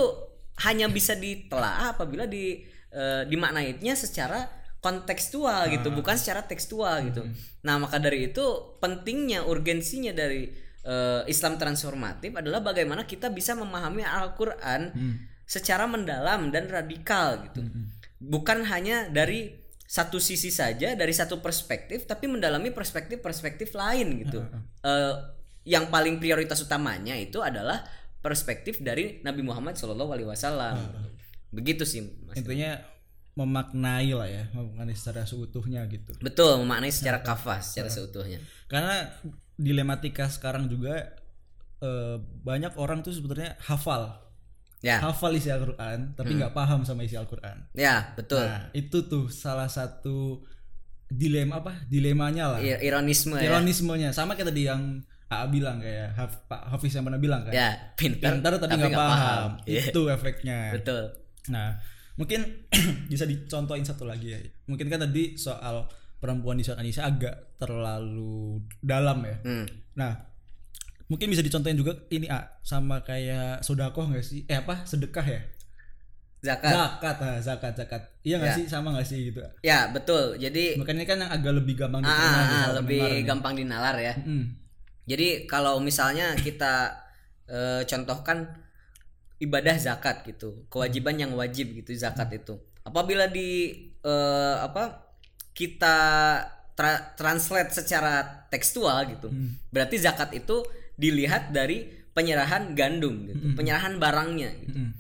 hanya 0.60 0.88
bisa 0.88 1.16
ditelaah 1.16 1.96
apabila 1.96 2.24
di 2.24 2.64
eh, 2.90 3.24
dimaknainya 3.24 3.96
secara 3.96 4.48
kontekstual 4.80 5.68
gitu, 5.70 5.92
bukan 5.92 6.16
secara 6.16 6.44
tekstual 6.44 7.04
gitu. 7.06 7.28
Nah 7.62 7.76
maka 7.78 8.00
dari 8.00 8.32
itu 8.32 8.44
pentingnya 8.80 9.44
urgensinya 9.44 10.12
dari 10.12 10.48
eh, 10.86 11.22
Islam 11.28 11.58
transformatif 11.60 12.36
adalah 12.36 12.64
bagaimana 12.64 13.04
kita 13.04 13.32
bisa 13.32 13.56
memahami 13.56 14.04
Al-Quran 14.06 14.92
secara 15.50 15.90
mendalam 15.90 16.54
dan 16.54 16.70
radikal 16.70 17.42
gitu. 17.50 17.66
Bukan 18.20 18.68
hanya 18.68 19.08
dari 19.10 19.56
satu 19.90 20.22
sisi 20.22 20.54
saja, 20.54 20.94
dari 20.94 21.10
satu 21.10 21.42
perspektif, 21.42 22.06
tapi 22.06 22.30
mendalami 22.30 22.70
perspektif-perspektif 22.70 23.74
lain 23.74 24.22
gitu. 24.22 24.46
Eh, 24.86 25.16
yang 25.66 25.90
paling 25.90 26.22
prioritas 26.22 26.62
utamanya 26.62 27.18
itu 27.18 27.42
adalah 27.42 27.82
perspektif 28.22 28.78
dari 28.80 29.24
Nabi 29.26 29.42
Muhammad 29.42 29.76
SAW. 29.76 30.78
Begitu 31.50 31.84
sih, 31.90 32.06
Mas. 32.30 32.38
Intinya 32.38 32.78
memaknai 33.34 34.12
lah 34.14 34.30
ya, 34.30 34.44
memaknai 34.54 34.94
secara 34.94 35.26
seutuhnya 35.26 35.88
gitu. 35.90 36.14
Betul, 36.22 36.62
memaknai 36.62 36.94
secara 36.94 37.24
kafah, 37.24 37.64
secara 37.64 37.90
seutuhnya. 37.90 38.38
Karena 38.70 39.10
dilematika 39.60 40.26
sekarang 40.26 40.66
juga 40.66 41.12
eh, 41.80 42.16
banyak 42.42 42.76
orang 42.76 43.00
tuh 43.00 43.12
sebenarnya 43.12 43.60
hafal, 43.62 44.16
Ya, 44.80 45.04
hafal 45.04 45.36
isi 45.36 45.52
Al-Qur'an 45.52 46.16
tapi 46.16 46.40
nggak 46.40 46.56
paham 46.56 46.88
sama 46.88 47.04
isi 47.04 47.14
Al-Qur'an. 47.14 47.68
ya 47.76 48.16
betul. 48.16 48.40
Nah, 48.42 48.72
itu 48.72 49.04
tuh 49.04 49.28
salah 49.28 49.68
satu 49.68 50.40
dilema 51.06 51.60
apa? 51.60 51.84
Dilemanya 51.86 52.56
lah. 52.56 52.60
I- 52.60 52.80
Ironisme 52.80 53.36
ya. 53.36 53.52
Ironismenya 53.52 54.10
sama 54.12 54.40
kayak 54.40 54.56
tadi 54.56 54.64
yang 54.66 55.04
AA 55.28 55.46
bilang 55.48 55.78
kayak 55.78 56.16
Haf- 56.16 56.48
Pak 56.48 56.72
Hafiz 56.72 56.96
yang 56.96 57.04
pernah 57.04 57.20
bilang 57.20 57.44
kan. 57.44 57.52
Ya, 57.52 57.70
pintar, 57.94 58.40
Pintar 58.40 58.56
tapi 58.58 58.80
nggak 58.80 58.96
paham. 58.96 59.50
Iya, 59.68 59.82
Itu 59.92 60.02
efeknya. 60.08 60.72
Betul. 60.72 61.12
Nah, 61.50 61.76
mungkin 62.16 62.40
bisa 63.12 63.28
dicontohin 63.28 63.84
satu 63.84 64.08
lagi 64.08 64.32
ya. 64.32 64.40
Mungkin 64.66 64.88
kan 64.88 65.04
tadi 65.04 65.36
soal 65.36 65.92
perempuan 66.20 66.60
di 66.60 66.64
surat 66.64 66.80
Anisa 66.80 67.08
agak 67.08 67.56
terlalu 67.58 68.60
dalam 68.80 69.24
ya. 69.24 69.36
Hmm. 69.44 69.66
Nah, 69.96 70.12
mungkin 71.08 71.32
bisa 71.32 71.42
dicontohin 71.42 71.80
juga 71.80 71.96
ini 72.12 72.28
ah 72.28 72.60
sama 72.62 73.02
kayak 73.02 73.64
sodakoh 73.64 74.12
nggak 74.12 74.24
sih? 74.24 74.44
Eh 74.46 74.60
apa? 74.60 74.84
Sedekah 74.84 75.26
ya? 75.26 75.42
Zakat. 76.40 76.72
Zakat, 76.72 77.16
nah, 77.20 77.38
zakat, 77.44 77.74
zakat. 77.76 78.02
Iya 78.24 78.40
nggak 78.40 78.52
Ya. 78.52 78.58
sih? 78.60 78.66
Sama 78.68 78.96
nggak 78.96 79.08
sih 79.08 79.20
gitu? 79.28 79.44
Ya, 79.60 79.92
betul. 79.92 80.40
Jadi 80.40 80.80
Makanya 80.80 81.04
kan 81.04 81.18
yang 81.20 81.32
agak 81.32 81.54
lebih 81.60 81.76
gampang 81.76 82.00
ah, 82.00 82.08
diterima 82.08 82.32
ah, 82.32 82.40
nih 82.40 82.56
ah, 82.56 82.64
sama 82.64 82.76
lebih 82.80 83.04
nih. 83.04 83.24
gampang 83.28 83.54
dinalar 83.60 83.96
ya. 84.00 84.14
Mm. 84.24 84.46
Jadi 85.04 85.28
kalau 85.50 85.82
misalnya 85.84 86.32
kita 86.40 86.96
eh, 87.50 87.82
contohkan 87.84 88.56
ibadah 89.40 89.76
zakat 89.76 90.24
gitu, 90.24 90.64
kewajiban 90.68 91.16
yang 91.18 91.32
wajib 91.36 91.76
gitu 91.76 91.92
zakat 91.96 92.32
itu. 92.32 92.56
Apabila 92.84 93.28
di 93.28 93.76
eh, 94.00 94.56
apa 94.64 95.09
kita 95.60 95.98
tra- 96.80 97.12
translate 97.20 97.76
secara 97.76 98.48
tekstual 98.48 99.12
gitu, 99.12 99.28
berarti 99.76 100.00
zakat 100.00 100.32
itu 100.32 100.64
dilihat 100.96 101.52
dari 101.52 101.84
penyerahan 102.16 102.72
gandum 102.72 103.28
gitu, 103.28 103.44
penyerahan 103.60 104.00
barangnya 104.00 104.52
gitu. 104.64 104.80
Mm. 104.80 104.92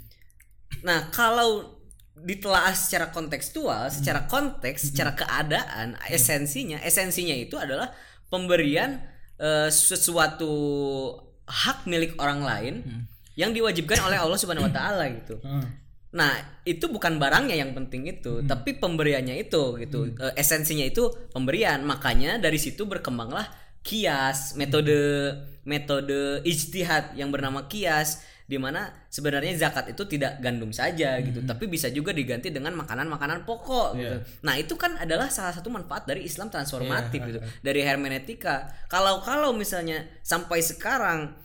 Nah, 0.83 1.07
kalau 1.15 1.79
ditelaah 2.19 2.75
secara 2.75 3.15
kontekstual, 3.15 3.87
secara 3.87 4.27
konteks, 4.27 4.91
secara 4.91 5.15
keadaan, 5.15 5.95
esensinya, 6.11 6.83
esensinya 6.83 7.35
itu 7.35 7.55
adalah 7.55 7.95
pemberian 8.27 8.99
eh, 9.39 9.71
sesuatu 9.71 10.51
hak 11.47 11.87
milik 11.89 12.19
orang 12.19 12.43
lain 12.43 12.75
yang 13.39 13.55
diwajibkan 13.55 14.03
oleh 14.03 14.19
Allah 14.19 14.35
Subhanahu 14.35 14.67
wa 14.67 14.73
taala 14.75 15.07
gitu. 15.15 15.39
Ah. 15.47 15.63
Nah, 16.09 16.61
itu 16.65 16.89
bukan 16.89 17.21
barangnya 17.21 17.53
yang 17.53 17.77
penting 17.77 18.09
itu, 18.09 18.41
tapi 18.49 18.81
pemberiannya 18.81 19.37
itu 19.37 19.77
gitu. 19.77 20.09
Eh, 20.09 20.33
esensinya 20.33 20.85
itu 20.85 21.05
pemberian. 21.29 21.85
Makanya 21.85 22.41
dari 22.41 22.57
situ 22.57 22.89
berkembanglah 22.89 23.45
kias, 23.85 24.57
metode 24.57 25.37
metode 25.69 26.41
ijtihad 26.41 27.13
yang 27.13 27.29
bernama 27.29 27.69
kias 27.69 28.25
di 28.49 28.57
mana 28.57 28.89
sebenarnya 29.13 29.53
zakat 29.69 29.93
itu 29.93 30.09
tidak 30.09 30.41
gandum 30.41 30.73
saja 30.73 31.21
gitu, 31.21 31.45
tapi 31.45 31.69
bisa 31.69 31.85
juga 31.93 32.09
diganti 32.09 32.49
dengan 32.49 32.73
makanan-makanan 32.81 33.45
pokok 33.45 33.93
gitu. 33.93 34.17
Nah, 34.41 34.57
itu 34.57 34.73
kan 34.73 34.97
adalah 34.97 35.29
salah 35.29 35.53
satu 35.53 35.69
manfaat 35.69 36.09
dari 36.09 36.25
Islam 36.25 36.49
transformatif 36.49 37.21
gitu, 37.29 37.39
dari 37.61 37.85
hermeneutika. 37.85 38.73
Kalau 38.89 39.21
kalau 39.21 39.53
misalnya 39.53 40.01
sampai 40.25 40.65
sekarang 40.65 41.37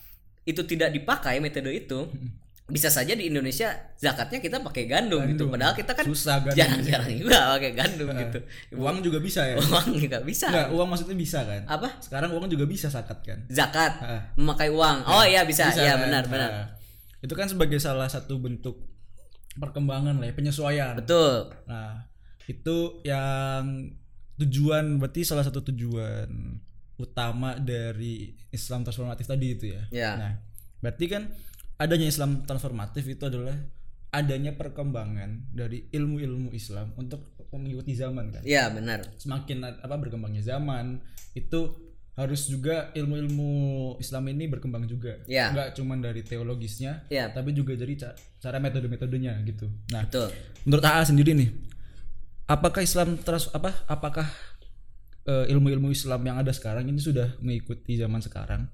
itu 0.49 0.65
tidak 0.65 0.97
dipakai 0.97 1.45
metode 1.45 1.77
itu, 1.77 2.09
bisa 2.65 2.89
saja 2.89 3.13
di 3.13 3.29
Indonesia 3.29 3.69
zakatnya 4.01 4.41
kita 4.41 4.57
pakai 4.65 4.89
gandum, 4.89 5.21
gitu. 5.29 5.53
Padahal 5.53 5.77
kita 5.77 5.93
kan 5.93 6.09
Susah 6.09 6.41
gandum. 6.41 6.57
jarang-jarang 6.57 7.13
juga 7.21 7.61
pakai 7.61 7.73
gandum 7.77 8.09
gitu. 8.09 8.39
Uang 8.81 9.05
juga 9.05 9.21
bisa 9.21 9.45
ya? 9.45 9.61
Uang 9.61 10.01
nggak 10.01 10.25
bisa. 10.25 10.49
Enggak, 10.49 10.69
uang 10.73 10.89
maksudnya 10.89 11.13
bisa 11.13 11.45
kan? 11.45 11.63
Apa? 11.69 11.89
Sekarang 12.01 12.33
uang 12.33 12.49
juga 12.49 12.65
bisa 12.65 12.89
zakat 12.89 13.21
kan? 13.21 13.39
Zakat 13.53 13.93
Ah. 14.01 14.33
memakai 14.41 14.73
uang. 14.73 14.97
Oh 15.05 15.21
iya 15.23 15.45
bisa, 15.45 15.69
Bisa 15.69 15.85
iya 15.85 16.01
kan? 16.01 16.09
benar 16.09 16.25
benar. 16.25 16.51
Nah, 16.51 16.67
itu 17.21 17.35
kan 17.37 17.45
sebagai 17.47 17.77
salah 17.77 18.09
satu 18.09 18.41
bentuk 18.41 18.81
perkembangan 19.55 20.17
lah 20.17 20.27
ya, 20.27 20.35
penyesuaian. 20.35 20.97
Betul. 20.97 21.53
Nah, 21.69 22.09
itu 22.49 22.77
yang 23.05 23.93
tujuan 24.35 24.97
berarti 24.97 25.21
salah 25.23 25.45
satu 25.45 25.61
tujuan 25.69 26.27
utama 26.97 27.59
dari 27.59 28.33
Islam 28.49 28.83
transformatif 28.83 29.29
tadi 29.29 29.47
itu 29.53 29.69
ya. 29.69 29.83
Ya. 29.93 30.11
Nah, 30.17 30.33
berarti 30.81 31.07
kan 31.07 31.23
adanya 31.77 32.07
Islam 32.07 32.45
transformatif 32.45 33.05
itu 33.05 33.25
adalah 33.27 33.57
adanya 34.11 34.55
perkembangan 34.55 35.51
dari 35.51 35.91
ilmu-ilmu 35.91 36.55
Islam 36.55 36.95
untuk 36.95 37.35
mengikuti 37.51 37.95
zaman 37.95 38.31
kan. 38.31 38.43
Iya 38.43 38.71
benar. 38.71 39.03
Semakin 39.19 39.63
apa 39.63 39.95
berkembangnya 39.99 40.43
zaman 40.43 41.03
itu 41.35 41.75
harus 42.15 42.47
juga 42.47 42.95
ilmu-ilmu 42.95 43.51
Islam 43.99 44.31
ini 44.31 44.47
berkembang 44.47 44.87
juga. 44.87 45.19
Ya. 45.27 45.51
Enggak 45.51 45.75
cuma 45.75 45.99
dari 45.99 46.23
teologisnya, 46.23 47.03
Ya. 47.11 47.27
tapi 47.27 47.51
juga 47.51 47.75
dari 47.75 47.99
ca- 47.99 48.15
cara 48.39 48.63
metode-metodenya 48.63 49.43
gitu. 49.43 49.67
Nah, 49.91 50.07
Betul. 50.07 50.31
menurut 50.63 50.85
AA 50.85 51.03
sendiri 51.05 51.35
nih 51.35 51.51
apakah 52.47 52.85
Islam 52.85 53.17
terus 53.19 53.49
apa 53.51 53.73
apakah 53.89 54.29
eh, 55.25 55.49
ilmu-ilmu 55.51 55.89
Islam 55.91 56.21
yang 56.23 56.37
ada 56.37 56.53
sekarang 56.53 56.85
ini 56.87 57.01
sudah 57.01 57.35
mengikuti 57.41 57.97
zaman 57.97 58.21
sekarang 58.21 58.69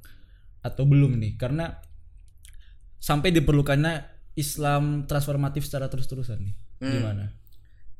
atau 0.60 0.84
belum 0.84 1.16
nih 1.16 1.38
karena 1.38 1.78
sampai 3.00 3.32
diperlukannya 3.32 4.04
Islam 4.36 5.08
transformatif 5.08 5.66
secara 5.66 5.88
terus-terusan 5.88 6.38
nih. 6.38 6.54
Gimana? 6.78 7.32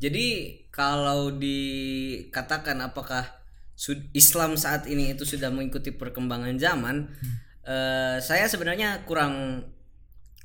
Jadi 0.01 0.57
kalau 0.73 1.35
dikatakan 1.35 2.81
apakah 2.81 3.25
Islam 4.13 4.61
saat 4.61 4.85
ini 4.89 5.13
itu 5.17 5.25
sudah 5.25 5.49
mengikuti 5.49 5.93
perkembangan 5.93 6.57
zaman, 6.61 7.09
eh, 7.65 8.17
saya 8.21 8.45
sebenarnya 8.49 9.05
kurang 9.09 9.65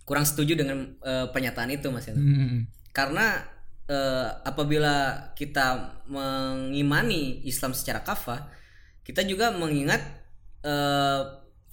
kurang 0.08 0.24
setuju 0.28 0.60
dengan 0.60 0.96
eh, 1.04 1.28
pernyataan 1.32 1.72
itu 1.72 1.88
Mas. 1.92 2.08
Hmm, 2.12 2.68
Karena 2.92 3.44
eh, 3.88 4.28
apabila 4.44 5.30
kita 5.36 6.00
mengimani 6.08 7.44
Islam 7.48 7.76
secara 7.76 8.04
kafah, 8.04 8.48
kita 9.04 9.24
juga 9.24 9.56
mengingat 9.56 10.04
eh, 10.64 11.22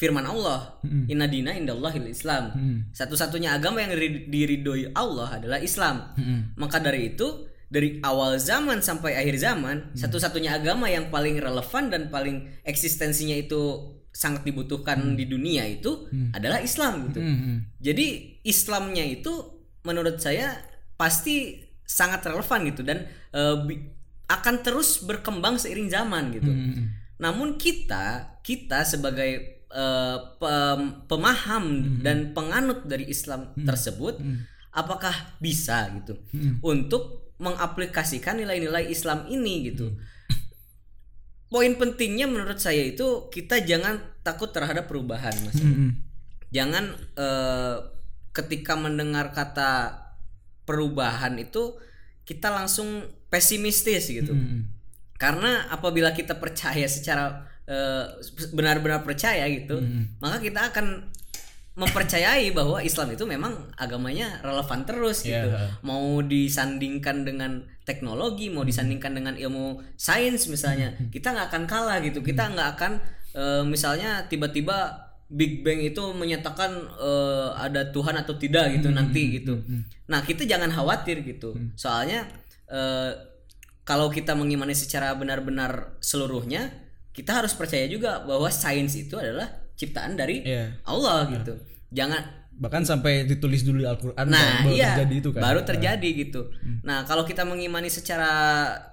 firman 0.03 0.27
Allah, 0.27 0.83
Inna 1.07 1.31
dina 1.31 1.55
indallahil 1.55 2.11
Islam. 2.11 2.51
Hmm. 2.51 2.79
Satu-satunya 2.91 3.55
agama 3.55 3.79
yang 3.79 3.95
diri- 3.95 4.27
diridhoi 4.27 4.91
Allah 4.99 5.39
adalah 5.39 5.63
Islam. 5.63 6.11
Hmm. 6.19 6.59
Maka 6.59 6.83
dari 6.83 7.15
itu 7.15 7.47
dari 7.71 8.03
awal 8.03 8.37
zaman 8.43 8.83
sampai 8.83 9.15
akhir 9.15 9.39
zaman, 9.39 9.95
satu-satunya 9.95 10.59
agama 10.59 10.91
yang 10.91 11.09
paling 11.15 11.39
relevan 11.39 11.89
dan 11.89 12.11
paling 12.11 12.51
eksistensinya 12.67 13.39
itu 13.39 13.95
sangat 14.13 14.45
dibutuhkan 14.45 15.17
di 15.17 15.25
dunia 15.25 15.65
itu 15.65 16.11
adalah 16.35 16.59
Islam 16.59 17.09
gitu. 17.09 17.23
Hmm. 17.23 17.71
Jadi 17.79 18.43
Islamnya 18.43 19.07
itu 19.07 19.33
menurut 19.87 20.19
saya 20.19 20.59
pasti 20.99 21.63
sangat 21.87 22.27
relevan 22.27 22.61
gitu 22.69 22.83
dan 22.83 23.07
eh, 23.33 23.57
akan 24.29 24.55
terus 24.61 25.01
berkembang 25.05 25.57
seiring 25.57 25.89
zaman 25.89 26.25
gitu. 26.35 26.53
Hmm. 26.53 26.93
Namun 27.21 27.57
kita 27.57 28.37
kita 28.43 28.85
sebagai 28.85 29.62
eh, 29.73 30.19
pem- 30.37 31.09
pemaham 31.09 31.99
dan 32.05 32.37
penganut 32.37 32.85
dari 32.85 33.09
Islam 33.09 33.57
tersebut 33.57 34.21
apakah 34.73 35.13
bisa 35.41 35.89
gitu 36.01 36.17
untuk 36.65 37.33
mengaplikasikan 37.43 38.39
nilai-nilai 38.39 38.87
Islam 38.87 39.27
ini 39.27 39.75
gitu. 39.75 39.91
Poin 41.53 41.75
pentingnya 41.77 42.31
menurut 42.31 42.63
saya 42.63 42.87
itu 42.87 43.29
kita 43.29 43.61
jangan 43.67 43.99
takut 44.23 44.55
terhadap 44.55 44.87
perubahan, 44.87 45.35
Mas. 45.43 45.59
Hmm. 45.59 46.01
Jangan 46.55 46.95
eh, 47.19 47.77
ketika 48.33 48.79
mendengar 48.79 49.35
kata 49.35 50.01
perubahan 50.65 51.37
itu 51.37 51.77
kita 52.23 52.49
langsung 52.55 53.05
pesimistis 53.27 54.09
gitu. 54.09 54.33
Hmm. 54.33 54.71
Karena 55.19 55.67
apabila 55.69 56.15
kita 56.15 56.39
percaya 56.39 56.87
secara 56.87 57.52
eh, 57.73 58.05
benar-benar 58.53 59.01
percaya 59.01 59.49
gitu, 59.49 59.81
maka 60.21 60.45
kita 60.45 60.69
akan 60.69 61.09
mempercayai 61.73 62.53
bahwa 62.53 62.85
Islam 62.85 63.17
itu 63.17 63.25
memang 63.25 63.73
agamanya 63.81 64.45
relevan 64.45 64.85
terus 64.85 65.25
gitu. 65.25 65.49
Iya. 65.49 65.81
Mau 65.81 66.21
disandingkan 66.21 67.25
dengan 67.25 67.65
teknologi, 67.89 68.53
mau 68.53 68.61
disandingkan 68.61 69.17
dengan 69.17 69.35
ilmu 69.41 69.81
sains 69.97 70.53
misalnya, 70.53 70.93
kita 71.09 71.33
nggak 71.33 71.49
akan 71.49 71.65
kalah 71.65 71.99
gitu. 72.05 72.21
Kita 72.21 72.53
nggak 72.53 72.69
akan 72.77 72.93
eh, 73.33 73.63
misalnya 73.65 74.29
tiba-tiba 74.29 75.09
Big 75.33 75.65
Bang 75.65 75.81
itu 75.81 76.13
menyatakan 76.13 76.77
eh, 77.01 77.49
ada 77.57 77.89
Tuhan 77.89 78.21
atau 78.21 78.37
tidak 78.37 78.69
gitu 78.77 78.93
nanti 78.93 79.41
gitu. 79.41 79.57
Nah 80.13 80.21
kita 80.21 80.45
jangan 80.45 80.69
khawatir 80.69 81.25
gitu. 81.25 81.57
Soalnya 81.73 82.29
eh, 82.69 83.17
kalau 83.89 84.13
kita 84.13 84.37
mengimani 84.37 84.77
secara 84.77 85.17
benar-benar 85.17 85.97
seluruhnya, 86.05 86.69
kita 87.13 87.45
harus 87.45 87.53
percaya 87.53 87.85
juga 87.87 88.25
bahwa 88.25 88.49
sains 88.49 88.97
itu 88.97 89.15
adalah 89.17 89.49
ciptaan 89.77 90.17
dari 90.17 90.45
Iya. 90.45 90.81
Allah 90.85 91.29
gitu. 91.29 91.57
Jangan 91.93 92.41
bahkan 92.53 92.85
sampai 92.85 93.25
ditulis 93.27 93.65
dulu 93.65 93.83
di 93.83 93.89
Al-Qur'an 93.89 94.29
Nah, 94.29 94.63
baru 94.63 94.77
iya, 94.77 94.93
terjadi 94.95 95.15
itu 95.19 95.31
kan 95.35 95.41
baru 95.43 95.61
terjadi 95.65 96.09
gitu. 96.15 96.41
Nah, 96.85 97.03
kalau 97.05 97.25
kita 97.25 97.43
mengimani 97.43 97.89
secara 97.89 98.31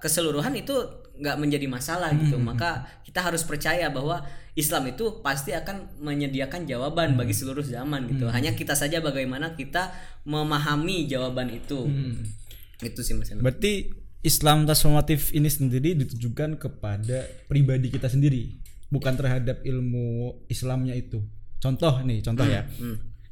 keseluruhan 0.00 0.52
itu 0.56 0.74
nggak 1.20 1.36
menjadi 1.36 1.66
masalah 1.68 2.10
gitu. 2.16 2.40
Maka 2.40 2.88
kita 3.04 3.20
harus 3.20 3.44
percaya 3.44 3.92
bahwa 3.92 4.24
Islam 4.56 4.88
itu 4.90 5.20
pasti 5.22 5.52
akan 5.54 6.00
menyediakan 6.00 6.64
jawaban 6.66 7.14
bagi 7.14 7.36
seluruh 7.36 7.62
zaman 7.62 8.08
gitu. 8.10 8.26
Hanya 8.32 8.56
kita 8.56 8.72
saja 8.74 8.98
bagaimana 9.00 9.54
kita 9.54 9.92
memahami 10.24 11.04
jawaban 11.06 11.52
itu. 11.52 11.86
Itu 12.80 13.00
sih 13.04 13.12
Mas. 13.14 13.28
Berarti 13.36 13.92
Islam 14.20 14.68
transformatif 14.68 15.32
ini 15.32 15.48
sendiri 15.48 15.96
ditujukan 15.96 16.60
kepada 16.60 17.24
pribadi 17.48 17.88
kita 17.88 18.08
sendiri, 18.12 18.60
bukan 18.92 19.16
terhadap 19.16 19.64
ilmu 19.64 20.36
Islamnya 20.46 20.92
itu. 20.92 21.24
Contoh 21.56 22.04
nih, 22.04 22.20
contoh 22.20 22.44
ya. 22.44 22.68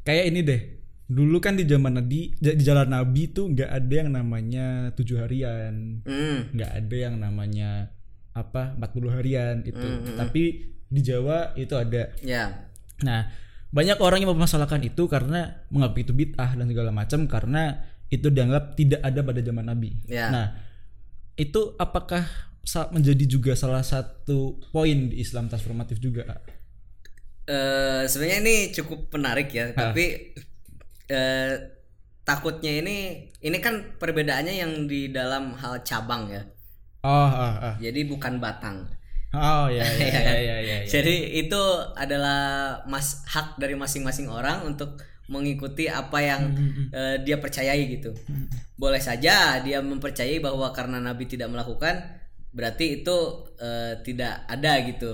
Kayak 0.04 0.24
ini 0.32 0.40
deh. 0.44 0.60
Dulu 1.08 1.40
kan 1.40 1.56
di 1.56 1.64
zaman 1.64 1.96
Nabi, 1.96 2.36
di 2.36 2.64
jalan 2.64 2.92
Nabi 2.92 3.32
tuh 3.32 3.48
nggak 3.52 3.70
ada 3.72 3.94
yang 3.96 4.10
namanya 4.12 4.92
tujuh 4.92 5.24
harian, 5.24 6.04
Hmm. 6.04 6.52
nggak 6.52 6.72
ada 6.84 6.96
yang 6.96 7.16
namanya 7.16 7.92
apa 8.36 8.76
40 8.76 9.12
harian 9.12 9.64
itu. 9.64 9.88
Tapi 10.16 10.42
di 10.88 11.00
Jawa 11.00 11.56
itu 11.56 11.72
ada. 11.76 12.12
Ya. 12.20 12.68
Nah, 13.04 13.28
banyak 13.72 14.00
orang 14.00 14.24
yang 14.24 14.32
mempermasalahkan 14.32 14.80
itu 14.84 15.04
karena 15.08 15.64
menganggap 15.68 15.96
itu 16.00 16.12
bid'ah 16.16 16.56
dan 16.56 16.66
segala 16.68 16.90
macam 16.92 17.20
karena 17.28 17.84
itu 18.08 18.28
dianggap 18.32 18.76
tidak 18.76 19.00
ada 19.04 19.20
pada 19.20 19.40
zaman 19.44 19.64
Nabi. 19.68 19.90
Ya. 20.08 20.28
Nah, 20.32 20.46
itu 21.38 21.78
apakah 21.78 22.26
menjadi 22.92 23.24
juga 23.24 23.52
salah 23.56 23.80
satu 23.80 24.60
poin 24.74 25.08
di 25.08 25.22
Islam 25.24 25.48
transformatif 25.48 26.02
juga? 26.02 26.26
eh 27.48 28.04
sebenarnya 28.04 28.38
ini 28.44 28.56
cukup 28.76 29.08
menarik 29.16 29.48
ya, 29.48 29.72
tapi 29.72 30.36
eh 31.08 31.54
takutnya 32.28 32.84
ini 32.84 32.96
ini 33.40 33.58
kan 33.64 33.96
perbedaannya 33.96 34.54
yang 34.60 34.84
di 34.84 35.08
dalam 35.08 35.56
hal 35.56 35.80
cabang 35.80 36.28
ya. 36.28 36.44
Oh, 37.00 37.30
ah, 37.30 37.72
ah. 37.72 37.74
Jadi 37.80 38.04
bukan 38.04 38.36
batang. 38.36 38.84
Oh, 39.32 39.68
ya, 39.72 39.84
ya, 39.84 40.08
ya, 40.08 40.20
ya, 40.20 40.36
ya, 40.40 40.56
ya. 40.60 40.78
Jadi 40.98 41.40
itu 41.40 41.62
adalah 41.96 42.40
mas 42.84 43.24
hak 43.28 43.56
dari 43.56 43.78
masing-masing 43.78 44.28
orang 44.28 44.64
untuk 44.68 45.00
mengikuti 45.28 45.86
apa 45.86 46.18
yang 46.24 46.42
eh, 46.90 47.16
dia 47.22 47.36
percayai 47.36 47.84
gitu. 47.92 48.16
Boleh 48.80 48.98
saja 48.98 49.60
dia 49.60 49.78
mempercayai 49.84 50.40
bahwa 50.40 50.72
karena 50.72 50.98
Nabi 50.98 51.28
tidak 51.28 51.52
melakukan 51.52 52.00
berarti 52.56 53.04
itu 53.04 53.16
eh, 53.60 54.00
tidak 54.02 54.48
ada 54.48 54.72
gitu. 54.88 55.12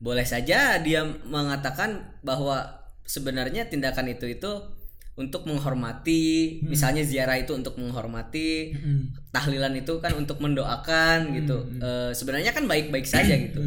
Boleh 0.00 0.24
saja 0.24 0.80
dia 0.80 1.04
mengatakan 1.24 2.20
bahwa 2.20 2.84
sebenarnya 3.04 3.66
tindakan 3.66 4.12
itu 4.12 4.28
itu 4.28 4.52
untuk 5.16 5.44
menghormati 5.44 6.60
misalnya 6.64 7.04
ziarah 7.04 7.36
itu 7.36 7.52
untuk 7.52 7.76
menghormati 7.76 8.72
tahlilan 9.32 9.76
itu 9.76 10.00
kan 10.00 10.16
untuk 10.16 10.40
mendoakan 10.40 11.32
gitu. 11.36 11.56
Eh, 11.80 12.12
sebenarnya 12.12 12.52
kan 12.52 12.64
baik-baik 12.68 13.04
saja 13.08 13.36
gitu 13.36 13.60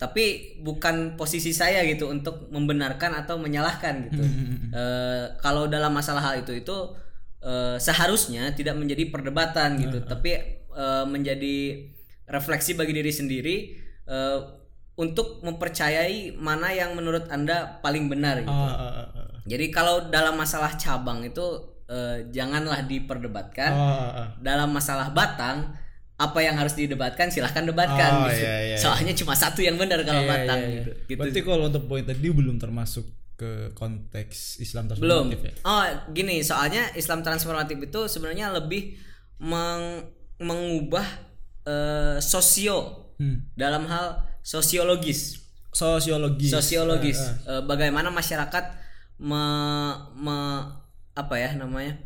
tapi 0.00 0.56
bukan 0.64 1.20
posisi 1.20 1.52
saya 1.52 1.84
gitu 1.84 2.08
untuk 2.08 2.48
membenarkan 2.48 3.12
atau 3.20 3.36
menyalahkan 3.36 4.08
gitu. 4.08 4.24
Eh, 4.72 5.24
kalau 5.44 5.68
dalam 5.68 5.92
masalah 5.92 6.24
hal 6.24 6.40
itu 6.40 6.56
itu 6.56 6.76
eh, 7.44 7.76
seharusnya 7.76 8.48
tidak 8.56 8.80
menjadi 8.80 9.12
perdebatan 9.12 9.76
gitu. 9.76 10.00
Tapi 10.08 10.30
eh, 10.72 11.04
menjadi 11.04 11.84
refleksi 12.32 12.80
bagi 12.80 12.96
diri 12.96 13.12
sendiri 13.12 13.56
eh, 14.08 14.38
untuk 14.96 15.44
mempercayai 15.44 16.32
mana 16.32 16.72
yang 16.72 16.96
menurut 16.96 17.28
anda 17.28 17.76
paling 17.84 18.08
benar 18.08 18.40
gitu. 18.40 18.52
Jadi 19.52 19.68
kalau 19.68 20.08
dalam 20.08 20.32
masalah 20.32 20.80
cabang 20.80 21.28
itu 21.28 21.44
eh, 21.92 22.24
janganlah 22.32 22.88
diperdebatkan. 22.88 23.72
Dalam 24.40 24.72
masalah 24.72 25.12
batang 25.12 25.76
apa 26.20 26.38
yang 26.38 26.52
harus 26.52 26.76
didebatkan 26.76 27.32
silahkan 27.32 27.64
debatkan. 27.64 28.10
Oh, 28.12 28.28
gitu. 28.28 28.44
iya, 28.44 28.54
iya, 28.66 28.76
Soalnya 28.76 29.16
cuma 29.16 29.32
satu 29.32 29.64
yang 29.64 29.74
benar 29.74 30.04
kalau 30.04 30.20
Iya, 30.20 30.28
batang 30.28 30.60
iya, 30.60 30.68
iya. 30.68 30.76
gitu. 30.76 30.90
Gitu. 31.08 31.16
Berarti 31.16 31.40
kalau 31.40 31.64
untuk 31.64 31.88
poin 31.88 32.04
tadi 32.04 32.28
belum 32.28 32.60
termasuk 32.60 33.08
ke 33.34 33.72
konteks 33.72 34.60
Islam 34.60 34.84
Belum. 34.92 35.32
transformatif 35.32 35.40
ya? 35.40 35.52
Oh 35.64 35.80
gini 36.12 36.44
soalnya 36.44 36.92
Islam 36.92 37.24
transformatif 37.24 37.80
itu 37.80 38.00
sebenarnya 38.06 38.52
lebih 38.52 39.00
meng- 39.40 40.04
mengubah 40.38 41.08
eh, 41.62 42.20
sosio 42.20 43.08
Hmm. 43.16 43.48
dalam 43.52 43.84
hal 43.84 44.20
sosiologis. 44.40 45.40
Sosiologis. 45.72 46.50
sosiologis 46.50 47.16
ah. 47.20 47.32
Eh, 47.50 47.62
bagaimana 47.62 48.08
masyarakat 48.08 48.64
me, 49.18 49.40
me- 50.14 50.64
apa 51.12 51.34
ya 51.36 51.52
namanya 51.54 52.00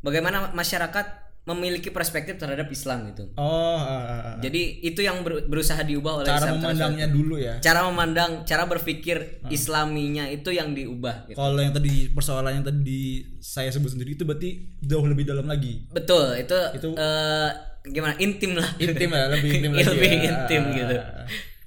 bagaimana 0.00 0.50
masyarakat 0.50 1.06
memiliki 1.42 1.90
perspektif 1.90 2.38
terhadap 2.38 2.70
Islam 2.70 3.10
gitu 3.10 3.34
Oh, 3.34 3.74
ah, 3.74 3.82
ah. 3.98 4.34
jadi 4.38 4.62
itu 4.80 5.02
yang 5.02 5.20
ber- 5.20 5.42
berusaha 5.44 5.82
diubah 5.82 6.22
oleh 6.22 6.26
cara 6.28 6.38
Islam 6.46 6.62
memandangnya 6.62 7.06
dulu 7.08 7.34
ya. 7.34 7.58
cara 7.58 7.82
memandang 7.84 8.30
cara 8.42 8.62
berpikir 8.64 9.42
Islaminya 9.48 10.26
itu 10.26 10.50
yang 10.50 10.70
diubah 10.70 11.26
gitu. 11.26 11.34
Kalau 11.34 11.58
yang 11.58 11.70
tadi 11.70 12.08
persoalan 12.08 12.52
yang 12.56 12.64
tadi 12.64 13.00
saya 13.38 13.68
sebut 13.68 13.90
sendiri 13.90 14.14
itu 14.14 14.22
berarti 14.22 14.78
jauh 14.80 15.02
lebih 15.02 15.24
dalam 15.24 15.44
lagi. 15.44 15.82
betul 15.88 16.30
itu, 16.34 16.54
Itu- 16.78 16.94
eh, 16.94 17.50
gimana 17.84 18.14
intim 18.16 18.54
lah 18.54 18.68
Intim 18.78 19.10
ya, 19.10 19.26
lebih 19.28 19.50
intim 19.52 19.72
lagi. 19.76 19.86
Lebih 19.88 20.10
ya. 20.12 20.22
intim 20.28 20.62
gitu. 20.72 20.96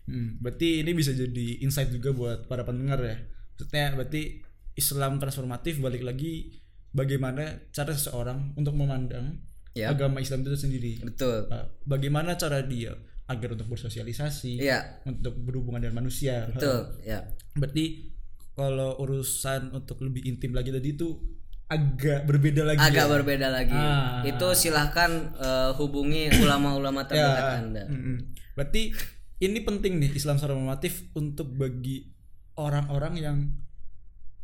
Hmm, 0.05 0.29
berarti 0.39 0.69
ini 0.81 0.91
bisa 0.93 1.11
jadi 1.11 1.47
insight 1.59 1.89
juga 1.89 2.15
buat 2.15 2.47
para 2.47 2.63
pendengar 2.63 3.03
ya. 3.03 3.17
Maksudnya 3.51 3.91
berarti 3.91 4.39
Islam 4.73 5.19
transformatif 5.19 5.79
balik 5.79 5.99
lagi 5.99 6.63
bagaimana 6.91 7.43
cara 7.69 7.91
seseorang 7.91 8.55
untuk 8.55 8.71
memandang 8.71 9.43
Ya. 9.75 9.91
agama 9.91 10.17
Islam 10.17 10.41
itu 10.41 10.55
sendiri. 10.57 11.03
betul 11.03 11.45
Uh, 11.45 11.67
bagaimana 11.83 12.33
cara 12.33 12.63
dia 12.63 12.95
agar 13.25 13.51
untuk 13.51 13.67
bersosialisasi, 13.67 14.57
Iya. 14.57 15.03
untuk 15.03 15.35
berhubungan 15.37 15.81
dengan 15.81 15.99
manusia. 15.99 16.47
betul 16.47 16.95
ya 17.01 17.27
Berarti 17.53 18.15
kalau 18.51 18.95
urusan 18.97 19.69
untuk 19.71 19.99
lebih 19.99 20.23
intim 20.23 20.51
lagi 20.51 20.69
tadi 20.69 20.89
itu 20.89 21.19
agak 21.65 22.23
berbeda 22.23 22.63
lagi. 22.63 22.79
agak 22.79 23.03
ya? 23.03 23.11
berbeda 23.11 23.47
lagi 23.49 23.75
Ah. 23.75 24.21
itu 24.23 24.47
silahkan 24.55 25.11
eh, 25.35 25.71
hubungi 25.73 26.29
ulama-ulama 26.37 27.03
terdekat 27.03 27.43
Ya, 27.43 27.59
anda 27.59 27.83
mm-mm. 27.85 28.17
Berarti 28.53 28.93
ini 29.37 29.59
penting 29.59 29.97
nih 29.97 30.13
Islam 30.13 30.37
transformatif 30.37 31.11
untuk 31.13 31.51
bagi 31.51 32.07
orang-orang 32.55 33.13
yang 33.17 33.37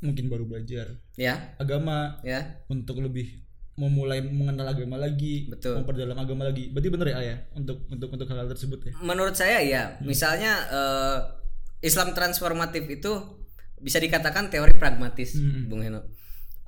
mungkin 0.02 0.28
baru 0.28 0.44
belajar 0.44 0.98
ya 1.14 1.56
agama 1.56 2.20
ya 2.22 2.66
untuk 2.68 3.00
lebih 3.00 3.46
memulai 3.82 4.22
mengenal 4.22 4.78
agama 4.78 5.02
lagi, 5.02 5.50
Betul. 5.50 5.82
memperdalam 5.82 6.14
agama 6.14 6.46
lagi. 6.46 6.70
Berarti 6.70 6.90
bener 6.94 7.08
ya 7.10 7.18
ayah 7.18 7.38
untuk 7.58 7.82
untuk 7.90 8.10
untuk 8.14 8.28
hal, 8.30 8.46
-hal 8.46 8.50
tersebut 8.54 8.80
ya. 8.86 8.94
menurut 9.02 9.34
saya 9.34 9.58
ya 9.66 9.98
misalnya 10.06 10.54
eh, 10.70 11.18
Islam 11.82 12.14
transformatif 12.14 12.86
itu 12.86 13.12
bisa 13.82 13.98
dikatakan 13.98 14.54
teori 14.54 14.78
pragmatis 14.78 15.34
Bung 15.66 15.82
Heno 15.82 16.06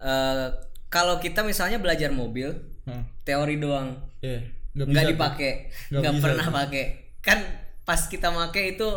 Eh, 0.04 0.48
kalau 0.92 1.16
kita 1.24 1.48
misalnya 1.48 1.80
belajar 1.80 2.12
mobil 2.12 2.52
Hah. 2.84 3.08
teori 3.24 3.56
doang 3.56 3.96
Iya, 4.20 4.44
nggak 4.76 5.16
dipakai 5.16 5.72
Nggak 5.96 6.14
pernah 6.20 6.48
pakai 6.52 6.86
kan 7.24 7.40
pas 7.88 8.04
kita 8.12 8.28
pakai 8.28 8.76
itu 8.76 8.90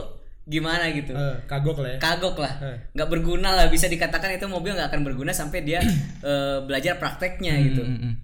gimana 0.46 0.86
gitu 0.90 1.10
Eh, 1.10 1.36
kagok 1.44 1.82
lah 1.82 1.90
ya. 1.90 1.98
kagok 1.98 2.36
lah 2.38 2.54
Eh. 2.62 2.78
nggak 2.94 3.08
berguna 3.08 3.50
lah 3.50 3.66
bisa 3.66 3.86
dikatakan 3.86 4.30
itu 4.32 4.46
mobil 4.46 4.72
nggak 4.72 4.88
akan 4.88 5.02
berguna 5.02 5.30
sampai 5.30 5.60
dia 5.60 5.82
eh, 6.22 6.58
belajar 6.62 6.96
prakteknya 6.96 7.58
gitu 7.60 7.82
Mm, 7.82 7.92
mm, 7.92 8.02
mm. 8.04 8.14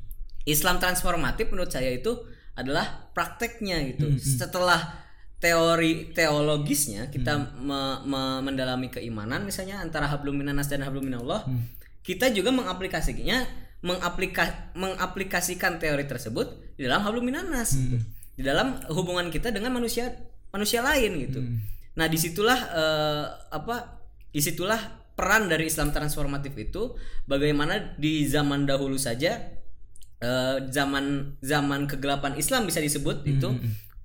Islam 0.45 0.79
transformatif 0.79 1.51
menurut 1.51 1.69
saya 1.69 1.87
itu 1.89 2.19
adalah 2.53 2.85
prakteknya 3.11 3.79
gitu. 3.89 4.19
Setelah 4.19 4.99
teori 5.39 6.11
teologisnya 6.11 7.09
kita 7.09 7.33
me- 7.57 8.03
me- 8.03 8.43
mendalami 8.43 8.87
keimanan 8.89 9.43
misalnya 9.43 9.79
antara 9.79 10.07
hablum 10.07 10.35
minanas 10.37 10.67
dan 10.67 10.83
hablum 10.83 11.03
minallah, 11.03 11.47
kita 12.01 12.29
juga 12.29 12.51
mengaplikasikannya 12.51 13.39
mengaplika, 13.81 14.71
mengaplikasikan 14.75 15.79
teori 15.79 16.05
tersebut 16.05 16.75
di 16.75 16.87
dalam 16.87 17.03
hablum 17.03 17.23
minanas 17.25 17.75
gitu. 17.75 17.99
Di 18.33 18.43
dalam 18.43 18.83
hubungan 18.89 19.27
kita 19.29 19.51
dengan 19.51 19.71
manusia 19.73 20.11
manusia 20.51 20.83
lain 20.83 21.23
gitu. 21.23 21.39
Nah, 21.93 22.07
di 22.09 22.17
situlah 22.17 22.61
eh, 22.73 23.25
apa? 23.53 24.01
Di 24.33 24.41
situlah 24.41 24.81
peran 25.13 25.45
dari 25.47 25.69
Islam 25.69 25.93
transformatif 25.93 26.57
itu 26.57 26.97
bagaimana 27.29 27.95
di 28.01 28.25
zaman 28.25 28.65
dahulu 28.65 28.97
saja 28.97 29.37
eh, 30.19 30.57
zaman 30.73 31.37
zaman 31.45 31.85
kegelapan 31.85 32.33
Islam 32.41 32.65
bisa 32.65 32.81
disebut 32.81 33.29
itu 33.29 33.49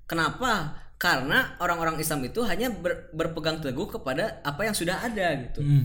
kenapa 0.04 0.76
karena 0.98 1.56
orang-orang 1.62 1.96
Islam 1.96 2.26
itu 2.26 2.42
hanya 2.44 2.68
ber- 2.68 3.08
berpegang 3.14 3.62
teguh 3.62 3.88
kepada 3.88 4.42
apa 4.42 4.66
yang 4.66 4.74
sudah 4.76 5.00
ada 5.00 5.26
gitu 5.48 5.62
Mm. 5.62 5.84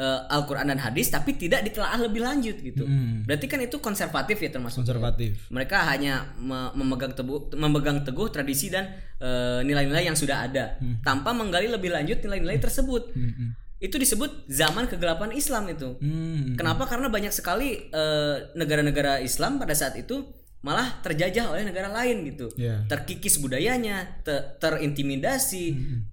Eh, 0.00 0.20
Al-Quran 0.32 0.64
dan 0.64 0.80
hadis 0.80 1.12
tapi 1.12 1.36
tidak 1.36 1.60
ditelaah 1.60 2.00
lebih 2.00 2.24
lanjut 2.24 2.56
gitu 2.56 2.82
Mm. 2.82 3.28
berarti 3.28 3.44
kan 3.44 3.60
itu 3.60 3.76
konservatif 3.78 4.40
ya 4.40 4.48
termasuk 4.48 4.80
Konservatif. 4.80 5.44
mereka 5.48 5.84
hanya 5.84 6.24
me- 6.40 6.72
memegang 6.72 7.12
teguh 7.12 7.52
memegang 7.52 8.00
teguh 8.00 8.32
tradisi 8.32 8.72
dan 8.72 8.88
eh, 9.20 9.60
nilai-nilai 9.60 10.00
yang 10.02 10.16
sudah 10.16 10.48
ada 10.48 10.80
tanpa 11.00 11.30
menggali 11.30 11.68
lebih 11.68 11.92
lanjut 11.92 12.16
nilai-nilai 12.18 12.56
tersebut 12.56 13.12
Mm, 13.12 13.28
mm. 13.28 13.48
itu 13.78 13.92
disebut 13.94 14.48
zaman 14.48 14.88
kegelapan 14.88 15.30
Islam 15.32 15.68
itu 15.68 16.00
Mm. 16.00 16.56
Kenapa? 16.56 16.88
Karena 16.88 17.12
banyak 17.12 17.30
sekali 17.30 17.92
eh, 17.92 18.36
negara-negara 18.54 19.20
Islam 19.20 19.60
pada 19.60 19.76
saat 19.76 19.94
itu 19.94 20.24
malah 20.60 21.00
terjajah 21.00 21.44
oleh 21.50 21.64
negara 21.64 21.88
lain 21.90 22.24
gitu. 22.26 22.48
Ya. 22.54 22.84
Terkikis 22.86 23.36
budayanya, 23.36 24.20
te- 24.20 24.56
terintimidasi. 24.56 25.64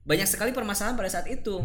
Banyak 0.04 0.24
sekali 0.26 0.52
permasalahan 0.52 0.96
pada 0.96 1.08
saat 1.10 1.28
itu. 1.28 1.56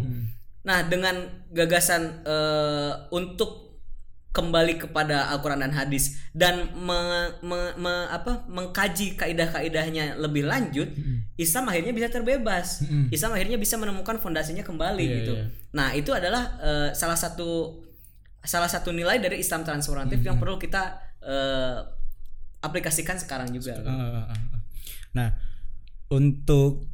Nah, 0.63 0.87
dengan 0.87 1.27
gagasan 1.51 2.23
eh, 2.23 2.93
untuk 3.11 3.75
kembali 4.33 4.81
kepada 4.81 5.29
Al-Qur'an 5.29 5.61
dan 5.61 5.77
hadis 5.77 6.17
dan 6.33 6.73
me- 6.73 7.37
me- 7.45 7.77
me- 7.77 8.09
apa 8.09 8.49
mengkaji 8.49 9.13
kaidah-kaidahnya 9.21 10.17
lebih 10.17 10.49
lanjut, 10.49 10.89
Islam 11.37 11.69
akhirnya 11.69 11.93
bisa 11.93 12.09
terbebas. 12.09 12.81
Islam 13.13 13.37
akhirnya 13.37 13.61
bisa 13.61 13.77
menemukan 13.77 14.17
fondasinya 14.17 14.65
kembali 14.65 15.05
Iya, 15.05 15.17
gitu. 15.21 15.33
iya. 15.37 15.45
Nah, 15.77 15.93
itu 15.93 16.17
adalah 16.17 16.57
eh, 16.65 16.89
salah 16.97 17.19
satu 17.19 17.83
salah 18.41 18.67
satu 18.67 18.91
nilai 18.91 19.21
dari 19.21 19.39
Islam 19.39 19.63
transformatif 19.63 20.25
yang 20.25 20.41
perlu 20.41 20.57
kita 20.57 20.97
eh, 21.21 21.79
aplikasikan 22.65 23.21
sekarang 23.21 23.53
juga. 23.53 23.85
Ah. 23.85 24.33
Nah, 25.13 25.29
untuk 26.09 26.89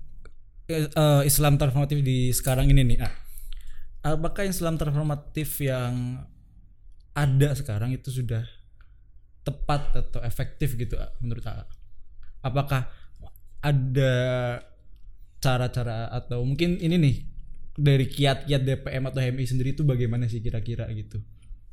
eh, 0.67 0.91
Islam 1.23 1.55
transformatif 1.55 2.03
di 2.03 2.35
sekarang 2.35 2.67
ini 2.67 2.83
nih, 2.83 2.99
ah, 2.99 3.15
apakah 4.03 4.45
Islam 4.47 4.79
transformatif 4.79 5.61
yang 5.63 6.25
ada 7.17 7.51
sekarang 7.59 7.91
itu 7.95 8.09
sudah 8.15 8.47
tepat 9.47 9.97
atau 9.97 10.21
efektif 10.23 10.77
gitu 10.77 10.95
menurut 11.25 11.45
A? 11.49 11.65
Apakah 12.45 12.89
ada 13.63 14.15
cara-cara 15.39 16.11
atau 16.11 16.43
mungkin 16.43 16.79
ini 16.83 16.97
nih 16.99 17.17
dari 17.79 18.07
kiat-kiat 18.11 18.63
DPM 18.67 19.07
atau 19.07 19.23
HMI 19.23 19.47
sendiri 19.47 19.71
itu 19.75 19.87
bagaimana 19.87 20.27
sih 20.27 20.43
kira-kira 20.43 20.91
gitu 20.91 21.23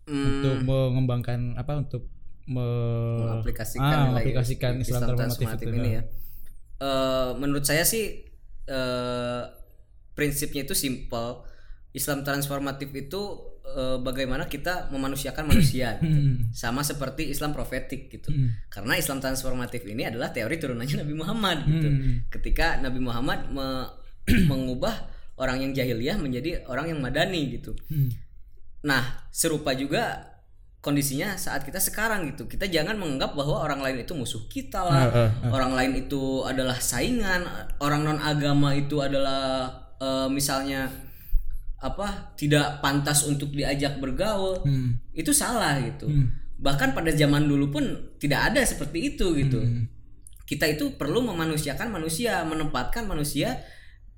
Hmm, 0.05 0.21
untuk 0.21 0.61
mengembangkan 0.69 1.57
apa 1.57 1.81
untuk 1.81 2.05
me- 2.45 3.41
mengaplikasikan 3.41 3.81
ah, 3.81 4.05
mengaplikasikan 4.13 4.73
Islam, 4.85 5.01
transformatif, 5.17 5.65
itu. 5.65 5.69
ini 5.81 5.89
ya. 5.97 6.03
Eh, 6.77 7.29
menurut 7.41 7.65
saya 7.65 7.81
sih 7.88 8.21
eh, 8.69 9.41
prinsipnya 10.13 10.61
itu 10.67 10.75
simple. 10.77 11.41
Islam 11.95 12.27
transformatif 12.27 12.91
itu 12.91 13.21
eh, 13.65 13.97
bagaimana 14.03 14.51
kita 14.51 14.91
memanusiakan 14.91 15.47
manusia 15.47 15.95
gitu. 16.03 16.12
Hmm. 16.12 16.51
Sama 16.51 16.84
seperti 16.84 17.31
Islam 17.31 17.55
profetik 17.55 18.12
gitu. 18.12 18.29
Hmm. 18.29 18.51
Karena 18.67 18.99
Islam 18.99 19.23
transformatif 19.23 19.81
ini 19.88 20.05
adalah 20.05 20.36
teori 20.36 20.60
turunannya 20.60 21.01
Nabi 21.01 21.15
Muhammad 21.15 21.58
gitu. 21.65 21.88
Hmm. 21.88 22.13
Ketika 22.27 22.77
Nabi 22.84 22.99
Muhammad 22.99 23.47
me- 23.49 23.89
mengubah 24.51 25.08
orang 25.39 25.63
yang 25.63 25.71
jahiliyah 25.71 26.17
menjadi 26.19 26.67
orang 26.67 26.91
yang 26.91 26.99
madani 26.99 27.55
gitu. 27.60 27.71
Hmm. 27.88 28.12
Nah, 28.86 29.25
serupa 29.34 29.73
juga 29.73 30.36
kondisinya 30.86 31.34
saat 31.34 31.65
kita 31.65 31.81
sekarang 31.81 32.29
gitu 32.29 32.45
kita 32.45 32.69
jangan 32.69 32.93
menganggap 33.01 33.34
bahwa 33.34 33.65
orang 33.65 33.81
lain 33.81 34.05
itu 34.05 34.13
musuh 34.13 34.45
kita 34.45 34.86
Ah, 34.86 34.86
lah 34.86 35.03
ah, 35.10 35.29
orang 35.49 35.73
lain 35.73 36.05
itu 36.05 36.45
adalah 36.45 36.77
saingan 36.77 37.41
orang 37.81 38.05
non 38.05 38.21
agama 38.21 38.69
itu 38.77 39.01
adalah 39.01 39.65
eh, 39.97 40.29
misalnya 40.29 40.86
apa 41.86 42.34
tidak 42.34 42.82
pantas 42.82 43.24
untuk 43.24 43.54
diajak 43.54 44.02
bergaul 44.02 44.58
Hmm. 44.65 44.98
itu 45.13 45.30
salah 45.32 45.78
gitu 45.78 46.10
Hmm. 46.10 46.34
bahkan 46.58 46.91
pada 46.91 47.13
zaman 47.13 47.45
dulu 47.45 47.69
pun 47.69 47.86
tidak 48.17 48.50
ada 48.50 48.65
seperti 48.65 49.13
itu 49.13 49.38
gitu 49.38 49.62
Hmm. 49.62 49.86
kita 50.43 50.65
itu 50.65 50.98
perlu 50.98 51.21
memanusiakan 51.21 51.93
manusia 51.93 52.41
menempatkan 52.41 53.06
manusia 53.06 53.62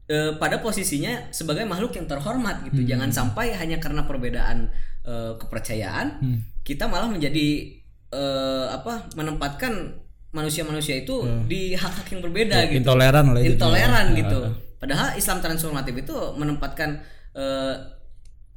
eh, 0.07 0.31
pada 0.39 0.63
posisinya 0.63 1.35
sebagai 1.35 1.67
makhluk 1.67 1.91
yang 1.93 2.07
terhormat 2.07 2.63
gitu 2.63 2.79
Hmm. 2.79 2.87
jangan 2.87 3.09
sampai 3.11 3.51
hanya 3.53 3.75
karena 3.77 4.07
perbedaan 4.07 4.71
eh, 5.03 5.33
kepercayaan 5.35 6.07
Hmm. 6.23 6.39
kita 6.63 6.87
malah 6.87 7.07
menjadi 7.07 7.75
eh, 8.07 8.65
apa 8.71 9.11
menempatkan 9.19 9.99
manusia-manusia 10.31 10.95
itu 10.97 11.15
di 11.43 11.71
hak-hak 11.73 12.07
yang 12.07 12.21
berbeda 12.21 12.55
gitu 12.67 12.79
Intoleran 12.83 13.35
lah 13.35 13.41
intoleran 13.41 14.05
Ah, 14.11 14.15
gitu 14.15 14.39
ah. 14.43 14.51
padahal 14.77 15.07
Islam 15.15 15.39
transformatif 15.39 15.95
itu 15.97 16.15
menempatkan 16.35 17.03
eh, 17.37 17.75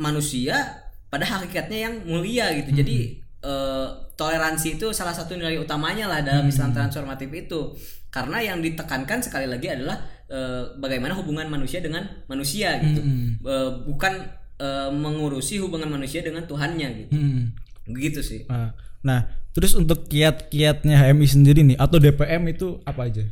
manusia 0.01 0.57
pada 1.13 1.29
hakikatnya 1.29 1.79
yang 1.91 1.95
mulia 2.09 2.49
gitu. 2.57 2.73
Jadi 2.73 3.21
eh, 3.45 3.89
toleransi 4.17 4.81
itu 4.81 4.91
salah 4.97 5.13
satu 5.13 5.37
nilai 5.37 5.61
utamanya 5.61 6.09
lah 6.09 6.21
dalam 6.25 6.49
Islam 6.49 6.73
transformatif 6.73 7.29
itu. 7.31 7.77
Karena 8.11 8.43
yang 8.43 8.59
ditekankan 8.59 9.23
sekali 9.23 9.47
lagi 9.47 9.71
adalah 9.71 10.01
eh, 10.27 10.75
bagaimana 10.81 11.15
hubungan 11.15 11.47
manusia 11.47 11.85
dengan 11.85 12.09
manusia 12.27 12.81
gitu. 12.81 13.01
Hmm. 13.05 13.39
Eh, 13.45 13.71
bukan 13.87 14.13
eh, 14.59 14.91
mengurusi 14.91 15.61
hubungan 15.61 15.93
manusia 15.93 16.25
dengan 16.25 16.49
Tuhannya 16.49 16.89
gitu. 17.07 17.13
Hmm. 17.15 17.43
gitu 17.91 18.21
sih. 18.25 18.47
Nah, 18.47 18.73
nah, 19.03 19.21
terus 19.53 19.75
untuk 19.75 20.07
kiat-kiatnya 20.07 20.95
HMI 21.07 21.27
sendiri 21.27 21.61
nih 21.67 21.79
atau 21.79 21.99
DPM 21.99 22.49
itu 22.49 22.81
apa 22.87 23.11
aja? 23.11 23.25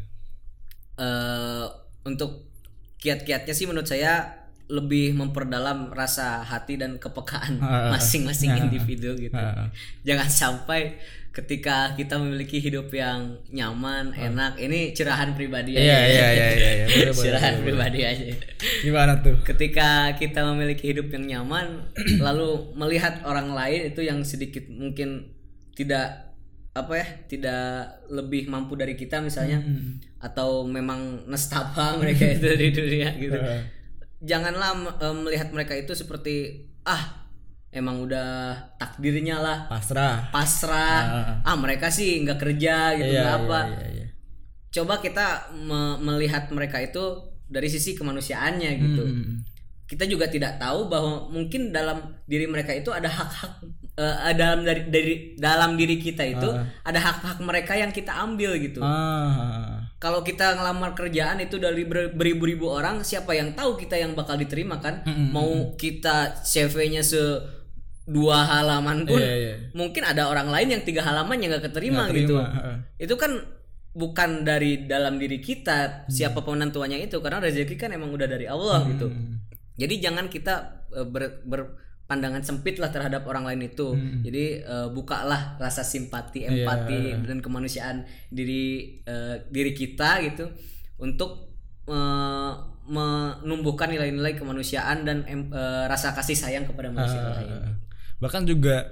eh 0.99 1.67
untuk 2.03 2.51
kiat-kiatnya 2.99 3.55
sih 3.55 3.71
menurut 3.71 3.87
saya 3.87 4.38
lebih 4.69 5.17
memperdalam 5.17 5.91
rasa 5.91 6.45
hati 6.45 6.77
dan 6.77 7.01
kepekaan 7.01 7.57
Ah, 7.65 7.89
masing-masing 7.91 8.53
Ah, 8.53 8.57
ah. 8.61 8.65
individu 8.69 9.17
gitu. 9.17 9.33
Ah. 9.35 9.73
Jangan 10.05 10.29
sampai 10.29 11.01
ketika 11.29 11.95
kita 11.95 12.19
memiliki 12.19 12.59
hidup 12.59 12.91
yang 12.91 13.39
nyaman, 13.49 14.11
enak. 14.11 14.59
Ini 14.59 14.91
curahan 14.91 15.33
pribadi. 15.33 15.79
Iya, 15.79 15.87
aja. 15.95 16.09
iya, 16.11 16.29
iya, 16.35 16.49
iya, 16.51 16.71
iya. 16.83 16.87
Curahan 17.15 17.55
boleh, 17.59 17.65
pribadi 17.65 18.01
aja. 18.03 18.25
Gimana 18.83 19.23
tuh? 19.23 19.39
Ketika 19.47 20.19
kita 20.19 20.43
memiliki 20.51 20.91
hidup 20.91 21.09
yang 21.15 21.25
nyaman, 21.25 21.95
lalu 22.27 22.75
melihat 22.75 23.23
orang 23.23 23.55
lain 23.55 23.87
itu 23.89 24.03
yang 24.03 24.19
sedikit 24.27 24.67
mungkin 24.67 25.31
tidak 25.79 26.35
apa 26.75 26.93
ya, 26.95 27.07
tidak 27.31 27.67
lebih 28.11 28.51
mampu 28.51 28.75
dari 28.75 28.95
kita 28.95 29.23
misalnya 29.23 29.63
Hmm. 29.63 30.03
atau 30.19 30.67
memang 30.67 31.23
nestapa 31.31 31.95
mereka 32.03 32.35
itu 32.35 32.51
di 32.51 32.69
dunia 32.75 33.15
gitu. 33.15 33.39
Ah. 34.19 34.27
Janganlah 34.27 34.71
eh, 34.99 35.15
melihat 35.17 35.49
mereka 35.49 35.73
itu 35.73 35.95
seperti 35.95 36.67
ah 36.83 37.23
emang 37.69 38.01
udah 38.01 38.51
takdirnya 38.75 39.37
lah 39.37 39.69
Pasrah. 39.69 40.33
pasrah 40.33 41.01
ah 41.45 41.53
mereka 41.55 41.87
sih 41.89 42.19
nggak 42.19 42.41
kerja 42.41 42.97
gitu 42.97 43.07
Iya, 43.07 43.21
nggak 43.21 43.29
iya, 43.31 43.45
apa 43.45 43.61
iya, 43.69 43.87
iya. 43.95 44.07
coba 44.71 44.99
kita 44.99 45.27
me- 45.55 46.01
melihat 46.03 46.49
mereka 46.49 46.81
itu 46.81 47.05
dari 47.45 47.69
sisi 47.69 47.93
kemanusiaannya 47.93 48.71
gitu 48.75 49.05
Hmm. 49.05 49.45
kita 49.85 50.05
juga 50.05 50.27
tidak 50.27 50.57
tahu 50.57 50.89
bahwa 50.89 51.29
mungkin 51.29 51.69
dalam 51.69 51.97
diri 52.25 52.45
mereka 52.45 52.73
itu 52.73 52.89
ada 52.89 53.07
hak-hak 53.07 53.53
eh, 53.95 54.33
dalam 54.33 54.65
dari 54.65 54.83
dari 54.89 55.15
dalam 55.37 55.77
diri 55.77 56.01
kita 56.01 56.25
itu 56.25 56.49
Ah. 56.49 56.65
ada 56.83 56.99
hak-hak 56.99 57.39
mereka 57.39 57.77
yang 57.77 57.93
kita 57.93 58.17
ambil 58.17 58.57
gitu 58.57 58.81
Ah. 58.81 59.78
Kalau 59.99 60.23
kita 60.23 60.55
ngelamar 60.55 60.95
kerjaan 60.95 61.39
itu 61.39 61.59
dari 61.59 61.83
ber- 61.83 62.15
beribu-ribu 62.15 62.71
orang 62.71 63.03
siapa 63.03 63.35
yang 63.35 63.53
tahu 63.53 63.75
kita 63.75 63.99
yang 63.99 64.15
bakal 64.15 64.35
diterima 64.35 64.79
kan 64.79 65.03
Mm-mm. 65.03 65.31
mau 65.31 65.51
kita 65.75 66.39
CV-nya 66.41 67.03
se 67.03 67.19
dua 68.09 68.41
halaman 68.41 69.05
pun 69.05 69.21
Iya, 69.21 69.35
iya. 69.37 69.55
mungkin 69.77 70.01
ada 70.01 70.33
orang 70.33 70.49
lain 70.49 70.73
yang 70.73 70.83
tiga 70.83 71.05
halaman 71.05 71.37
yang 71.39 71.53
nggak 71.53 71.69
keterima 71.69 72.09
Nggak 72.09 72.17
gitu 72.17 72.35
terima, 72.35 72.55
heeh. 72.57 72.77
itu 73.05 73.15
kan 73.15 73.33
bukan 73.93 74.31
dari 74.43 74.87
dalam 74.87 75.19
diri 75.19 75.39
kita 75.39 76.07
Hmm. 76.07 76.09
siapa 76.09 76.41
penentuannya 76.41 77.05
itu 77.05 77.19
karena 77.19 77.43
rezeki 77.43 77.77
kan 77.77 77.91
emang 77.91 78.09
udah 78.09 78.25
dari 78.25 78.47
Allah 78.47 78.87
gitu 78.87 79.11
Hmm. 79.11 79.45
jadi 79.75 80.09
jangan 80.09 80.31
kita 80.31 80.55
eh, 80.89 81.05
ber- 81.05 81.45
berpandangan 82.09 82.41
sempit 82.41 82.81
lah 82.81 82.89
terhadap 82.89 83.29
orang 83.29 83.45
lain 83.45 83.69
itu. 83.69 83.93
Hmm. 83.93 84.25
Jadi 84.25 84.65
eh, 84.65 84.89
bukalah 84.89 85.61
rasa 85.61 85.85
simpati, 85.85 86.41
Iya. 86.41 86.65
empati 86.65 87.21
dan 87.21 87.45
kemanusiaan 87.45 88.01
diri 88.33 88.97
eh, 89.05 89.45
diri 89.53 89.77
kita 89.77 90.25
gitu 90.25 90.49
untuk 90.97 91.53
eh, 91.85 92.53
menumbuhkan 92.89 93.93
nilai-nilai 93.93 94.33
kemanusiaan 94.33 95.05
dan 95.05 95.21
eh, 95.29 95.45
rasa 95.85 96.17
kasih 96.17 96.33
sayang 96.33 96.65
kepada 96.65 96.89
manusia 96.89 97.21
Ah, 97.21 97.37
lain. 97.37 97.77
bahkan 98.17 98.49
juga 98.49 98.89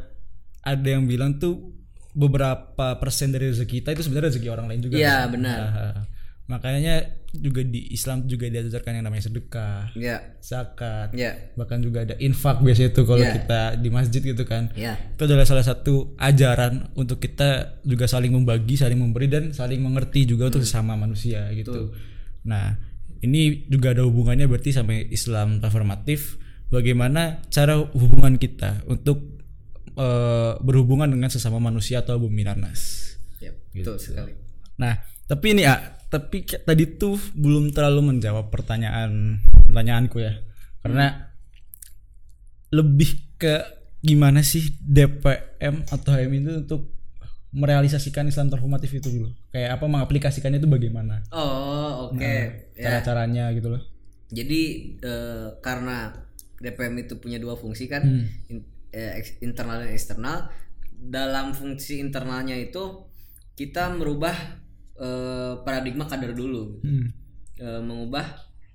ada 0.60 0.84
yang 0.84 1.08
bilang 1.08 1.40
tuh 1.40 1.72
beberapa 2.12 3.00
persen 3.00 3.32
dari 3.32 3.48
rezeki 3.48 3.80
kita 3.80 3.96
itu 3.96 4.04
sebenarnya 4.04 4.28
rezeki 4.28 4.48
orang 4.52 4.68
lain 4.68 4.80
juga 4.84 5.00
Iya, 5.00 5.24
kan? 5.24 5.32
benar. 5.32 5.60
Ah, 5.64 5.94
makanya 6.46 7.10
juga 7.34 7.60
di 7.60 7.90
Islam 7.90 8.24
juga 8.24 8.46
diajarkan 8.46 8.96
yang 8.96 9.04
namanya 9.04 9.26
sedekah 9.26 9.90
Ya, 9.92 10.38
zakat 10.38 11.10
ya, 11.12 11.34
bahkan 11.52 11.78
juga 11.78 12.02
ada 12.02 12.14
infak 12.16 12.62
biasanya 12.62 12.90
itu 12.90 13.02
kalau 13.02 13.20
Iya. 13.20 13.34
kita 13.36 13.60
di 13.76 13.88
masjid 13.90 14.22
gitu 14.22 14.42
kan 14.42 14.70
ya, 14.72 14.94
itu 14.96 15.22
adalah 15.22 15.42
salah 15.42 15.62
satu 15.62 16.14
ajaran 16.16 16.94
untuk 16.94 17.18
kita 17.18 17.82
juga 17.82 18.06
saling 18.06 18.30
membagi, 18.30 18.74
saling 18.74 18.96
memberi 18.96 19.26
dan 19.26 19.50
saling 19.50 19.82
mengerti 19.82 20.24
juga 20.24 20.48
untuk 20.48 20.62
sesama 20.62 20.94
manusia 20.94 21.50
gitu. 21.52 21.90
Nah, 22.44 22.78
ini 23.18 23.66
juga 23.66 23.90
ada 23.90 24.06
hubungannya 24.06 24.46
berarti 24.46 24.70
sampai 24.70 25.10
Islam 25.10 25.58
transformatif. 25.58 26.38
Bagaimana 26.66 27.42
cara 27.48 27.74
hubungan 27.78 28.38
kita 28.38 28.86
untuk 28.86 29.34
eh, 29.92 30.52
berhubungan 30.60 31.08
dengan 31.08 31.26
sesama 31.26 31.58
manusia 31.58 32.00
atau 32.00 32.16
bumi 32.16 32.44
nanas. 32.44 33.12
ya, 33.40 33.50
betul 33.72 33.96
sekali. 33.96 34.32
Nah, 34.76 34.92
tapi 35.24 35.56
ini 35.56 35.64
ah, 35.64 35.95
tapi 36.06 36.42
tadi 36.44 36.84
tuh 36.96 37.18
belum 37.34 37.74
terlalu 37.74 38.14
menjawab 38.14 38.48
pertanyaan 38.48 39.42
pertanyaanku 39.66 40.22
ya. 40.22 40.34
Karena 40.80 41.26
lebih 42.70 43.36
ke 43.36 43.62
gimana 44.00 44.42
sih 44.42 44.74
DPM 44.78 45.82
atau 45.88 46.10
HM 46.14 46.32
itu 46.36 46.52
untuk 46.62 46.82
merealisasikan 47.56 48.28
Islam 48.28 48.52
transformatif 48.52 48.92
itu 48.92 49.08
dulu. 49.08 49.32
Kayak 49.50 49.80
apa 49.80 49.84
mengaplikasikannya 49.88 50.60
itu 50.60 50.68
bagaimana? 50.68 51.24
Oh, 51.32 52.12
oke. 52.12 52.34
Ya. 52.76 53.00
Cara-caranya 53.00 53.50
gitu 53.56 53.72
loh. 53.72 53.82
Jadi 54.28 54.62
eh, 55.00 55.48
karena 55.58 56.12
DPM 56.58 56.94
itu 57.02 57.16
punya 57.16 57.38
dua 57.38 57.56
fungsi 57.56 57.88
kan, 57.88 58.02
Hmm. 58.04 58.26
in- 58.50 58.68
eh, 58.92 59.22
internal 59.40 59.82
dan 59.82 59.90
eksternal. 59.90 60.50
Dalam 60.96 61.52
fungsi 61.52 62.00
internalnya 62.00 62.56
itu 62.56 63.08
kita 63.56 63.88
merubah 63.94 64.34
eh, 64.96 65.52
paradigma 65.62 66.08
kadar 66.08 66.32
dulu, 66.32 66.80
Hmm. 66.80 67.12
Eh, 67.56 67.80
mengubah, 67.80 68.24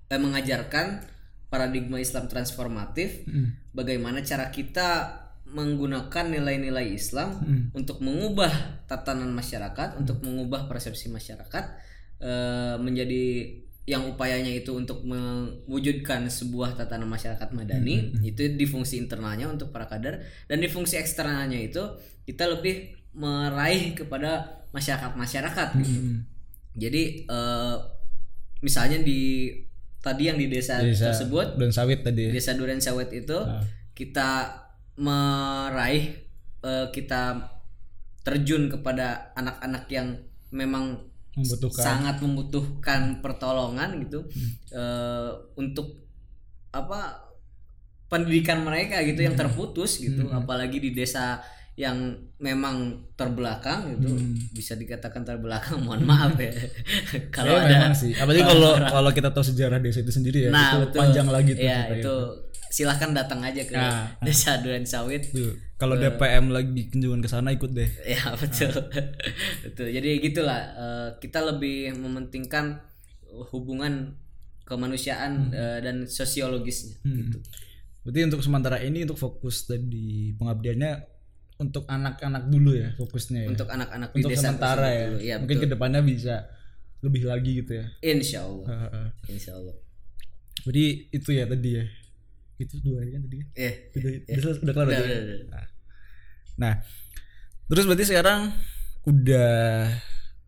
eh, 0.10 0.18
mengajarkan 0.18 1.06
paradigma 1.50 2.02
Islam 2.02 2.26
transformatif. 2.26 3.26
Hmm. 3.30 3.58
Bagaimana 3.74 4.24
cara 4.24 4.50
kita 4.50 5.20
menggunakan 5.52 6.32
nilai-nilai 6.32 6.96
Islam 6.96 7.36
Hmm. 7.44 7.64
untuk 7.76 8.00
mengubah 8.00 8.86
tatanan 8.88 9.30
masyarakat, 9.36 10.00
untuk 10.00 10.24
mengubah 10.24 10.66
persepsi 10.72 11.12
masyarakat 11.12 11.66
eh, 12.22 12.78
menjadi 12.78 13.50
yang 13.90 14.06
upayanya 14.06 14.54
itu 14.54 14.78
untuk 14.78 15.02
mewujudkan 15.02 16.30
sebuah 16.30 16.78
tatanan 16.78 17.10
masyarakat 17.10 17.50
madani 17.50 18.14
itu 18.22 18.54
di 18.54 18.66
fungsi 18.70 19.02
internalnya 19.02 19.50
untuk 19.50 19.74
para 19.74 19.90
kader 19.90 20.22
dan 20.46 20.62
di 20.62 20.70
fungsi 20.70 21.02
eksternalnya 21.02 21.58
itu 21.58 21.82
kita 22.30 22.46
lebih 22.46 23.01
meraih 23.14 23.92
kepada 23.94 24.32
masyarakat 24.72 25.12
masyarakat 25.14 25.68
gitu. 25.78 25.92
Hmm. 25.94 26.18
Jadi 26.74 27.04
eh, 27.24 27.76
misalnya 28.62 29.00
di 29.00 29.52
tadi 29.98 30.24
yang 30.26 30.38
di 30.38 30.48
desa, 30.48 30.80
Desa 30.80 31.12
tersebut 31.12 31.56
dan 31.56 31.70
sawit 31.70 32.02
tadi. 32.02 32.32
desa 32.32 32.54
Duren 32.54 32.80
Sawit 32.80 33.12
itu 33.12 33.38
Ah. 33.38 33.62
kita 33.94 34.30
meraih 34.96 36.16
eh, 36.62 36.88
kita 36.90 37.52
terjun 38.22 38.70
kepada 38.70 39.34
anak-anak 39.34 39.90
yang 39.90 40.14
memang 40.52 41.10
Membutuhkan. 41.32 41.82
sangat 41.82 42.16
membutuhkan 42.20 43.02
pertolongan 43.20 43.98
gitu 44.00 44.24
Hmm. 44.24 44.50
eh, 44.72 45.30
untuk 45.56 46.06
apa 46.70 47.28
pendidikan 48.08 48.62
mereka 48.62 49.00
gitu 49.02 49.22
yang 49.22 49.34
terputus 49.34 49.98
gitu 49.98 50.24
Hmm. 50.24 50.38
apalagi 50.38 50.78
di 50.78 50.92
desa 50.92 51.40
yang 51.82 51.98
memang 52.38 52.76
terbelakang 53.16 53.98
itu 53.98 54.06
Hmm. 54.08 54.38
bisa 54.52 54.74
dikatakan 54.74 55.22
terbelakang 55.22 55.82
mohon 55.86 56.04
maaf 56.04 56.38
ya 56.38 56.54
kalau 57.36 57.58
Ya, 57.58 57.90
ada 57.90 57.90
sih. 57.92 58.14
Apalagi 58.14 58.44
kalau 58.44 58.78
kalau 58.78 59.10
kita 59.10 59.30
tahu 59.30 59.42
sejarah 59.44 59.78
desa 59.78 60.00
itu 60.00 60.10
sendiri 60.10 60.46
ya, 60.46 60.52
nah 60.52 60.78
itu 60.78 60.78
betul 60.86 61.00
panjang 61.00 61.28
lagi 61.28 61.52
tuh. 61.54 61.64
ya 61.64 61.80
itu 61.92 62.16
silahkan 62.68 63.12
datang 63.12 63.42
aja 63.42 63.62
ke 63.62 63.74
Nah. 63.74 64.14
desa 64.20 64.58
Duren 64.58 64.86
Sawit 64.86 65.34
Kalau 65.76 65.98
DPM 65.98 66.46
lagi 66.48 66.88
kunjungan 66.88 67.20
ke 67.20 67.28
sana 67.28 67.50
ikut 67.50 67.72
deh. 67.72 67.90
ya 68.06 68.30
betul 68.34 68.70
betul 69.64 69.88
jadi 69.90 70.10
gitulah 70.20 70.62
eh, 70.72 71.10
kita 71.18 71.42
lebih 71.44 71.94
mementingkan 71.96 72.78
hubungan 73.50 74.14
kemanusiaan 74.64 75.50
eh, 75.50 75.80
dan 75.80 76.06
sosiologisnya 76.06 76.96
gitu 77.02 77.42
Berarti 78.02 78.20
untuk 78.26 78.42
sementara 78.42 78.78
ini 78.80 79.04
untuk 79.04 79.14
fokus 79.16 79.66
tadi 79.68 80.34
pengabdiannya 80.34 81.11
untuk 81.62 81.86
anak-anak 81.86 82.50
dulu 82.50 82.74
ya 82.74 82.90
fokusnya 82.98 83.46
ya. 83.46 83.48
untuk 83.48 83.70
anak-anak 83.70 84.10
di 84.10 84.18
Untuk 84.18 84.32
desa 84.34 84.42
sementara 84.50 84.88
ya. 84.90 85.06
dulu. 85.08 85.18
ya 85.22 85.36
Mungkin 85.38 85.58
betul 85.58 85.64
ke 85.64 85.74
depannya 85.74 86.02
bisa 86.02 86.36
lebih 87.00 87.24
lagi 87.24 87.52
gitu 87.62 87.72
ya. 87.78 87.86
insya 88.02 88.40
Allah 88.44 88.66
insya 89.28 89.54
Allah 89.54 89.78
Jadi 90.62 90.84
itu 91.10 91.30
ya 91.32 91.46
tadi 91.46 91.70
ya. 91.74 91.86
Itu 92.58 92.78
dua 92.78 93.02
kan 93.04 93.22
tadi 93.26 93.36
kan. 93.38 93.48
eh 93.56 93.74
Udah, 93.92 94.10
udah, 94.12 94.54
udah 94.60 94.74
kelar 94.74 94.86
udah, 94.86 94.94
tadi? 94.96 95.10
udah, 95.10 95.20
udah. 95.22 95.40
Nah. 95.50 95.66
Nah, 96.54 96.74
terus 97.66 97.86
berarti 97.86 98.06
sekarang 98.06 98.40
udah 99.04 99.54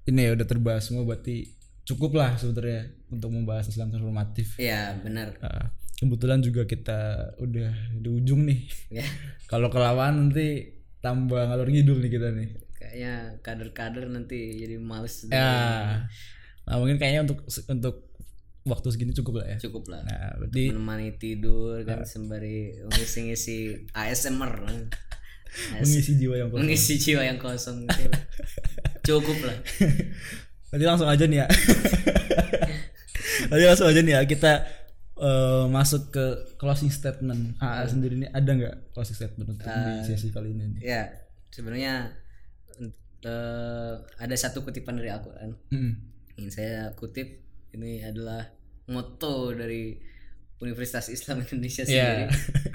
ini 0.06 0.20
ya 0.22 0.32
udah 0.34 0.46
terbahas 0.46 0.86
semua 0.86 1.02
berarti 1.04 1.50
cukup 1.84 2.14
lah 2.14 2.38
sebenarnya 2.38 2.94
untuk 3.10 3.30
membahas 3.30 3.66
Islam 3.66 3.90
transformatif. 3.90 4.54
ya 4.58 4.94
benar 5.02 5.34
Nah, 5.42 5.74
kebetulan 5.98 6.40
juga 6.40 6.64
kita 6.64 7.00
udah 7.40 7.72
di 7.98 8.10
ujung 8.12 8.46
nih. 8.46 8.62
ya 8.94 9.06
Kalau 9.48 9.74
kelawan 9.74 10.30
nanti 10.30 10.70
tambah 11.04 11.44
ngalor 11.44 11.68
ngidul 11.68 12.00
nih 12.00 12.10
kita 12.10 12.32
nih. 12.32 12.48
kayaknya 12.74 13.14
kader-kader 13.40 14.08
nanti 14.08 14.40
jadi 14.56 14.76
males 14.78 15.28
Ya. 15.28 16.08
Nah, 16.64 16.76
mungkin 16.78 16.96
kayaknya 16.96 17.22
untuk 17.24 17.44
untuk 17.46 17.96
waktu 18.64 18.88
segini 18.88 19.12
cukup 19.12 19.34
lah 19.38 19.48
ya. 19.50 19.58
cukup 19.60 19.84
lah 19.88 20.00
Nah, 20.02 20.32
berarti 20.38 20.72
menemani 20.72 21.12
tidur 21.14 21.84
kan 21.84 22.04
sembari 22.04 22.72
ngisi-ngisi 22.88 23.58
ASMR 23.92 24.54
AS- 24.64 24.88
mengisi 25.84 26.16
jiwa 26.16 26.36
yang 26.36 26.48
kosong. 26.48 26.64
mengisi 26.64 26.94
jiwa 26.98 27.22
yang 27.22 27.36
kosong 27.38 27.84
gitu. 27.84 28.10
cukup 29.06 29.38
lah 29.44 29.58
Tadi 30.72 30.84
langsung 30.84 31.06
aja 31.06 31.24
nih 31.24 31.38
ya. 31.38 31.48
Tadi 33.50 33.64
langsung 33.64 33.86
aja 33.86 34.00
nih 34.00 34.14
ya 34.14 34.22
kita 34.24 34.52
eh, 35.24 35.66
masuk 35.68 36.12
ke 36.12 36.26
closing 36.56 36.92
statement. 36.92 37.56
AA 37.58 37.88
sendiri 37.88 38.14
ini 38.16 38.28
ada 38.28 38.52
nggak 38.52 38.76
closing 38.92 39.16
statement 39.16 39.48
untuk 39.50 39.64
di 39.64 39.92
sesi 40.04 40.28
kali 40.30 40.52
ini? 40.52 40.84
Ya 40.84 41.08
sebenarnya 41.50 42.12
eh, 43.24 43.94
ada 44.20 44.36
satu 44.36 44.62
kutipan 44.62 45.00
dari 45.00 45.08
Al-Quran 45.08 45.56
Mm-mm. 45.72 45.94
ingin 46.36 46.52
saya 46.52 46.92
kutip 46.94 47.40
ini 47.72 48.04
adalah 48.04 48.52
moto 48.90 49.54
dari 49.54 49.96
Universitas 50.60 51.08
Islam 51.08 51.44
Indonesia 51.44 51.84
sendiri 51.84 52.28
Ya. 52.28 52.30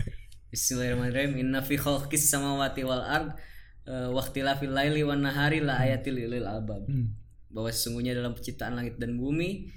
Bismillahirrahmanirrahim 0.53 1.37
Inna 1.39 1.61
fi 1.61 1.77
khalqis 1.77 2.33
samawati 2.33 2.81
wal 2.81 3.05
ard 3.05 3.37
eh, 3.85 4.09
Waqtilafil 4.09 4.73
laili 4.73 5.05
wan 5.05 5.21
nahari 5.21 5.61
la 5.61 5.77
ayatil 5.85 6.17
lil 6.17 6.45
albab 6.45 6.89
Hmm. 6.89 7.13
bahwa 7.49 7.69
sesungguhnya 7.69 8.17
dalam 8.17 8.33
penciptaan 8.33 8.73
langit 8.73 8.97
dan 8.97 9.17
bumi 9.17 9.69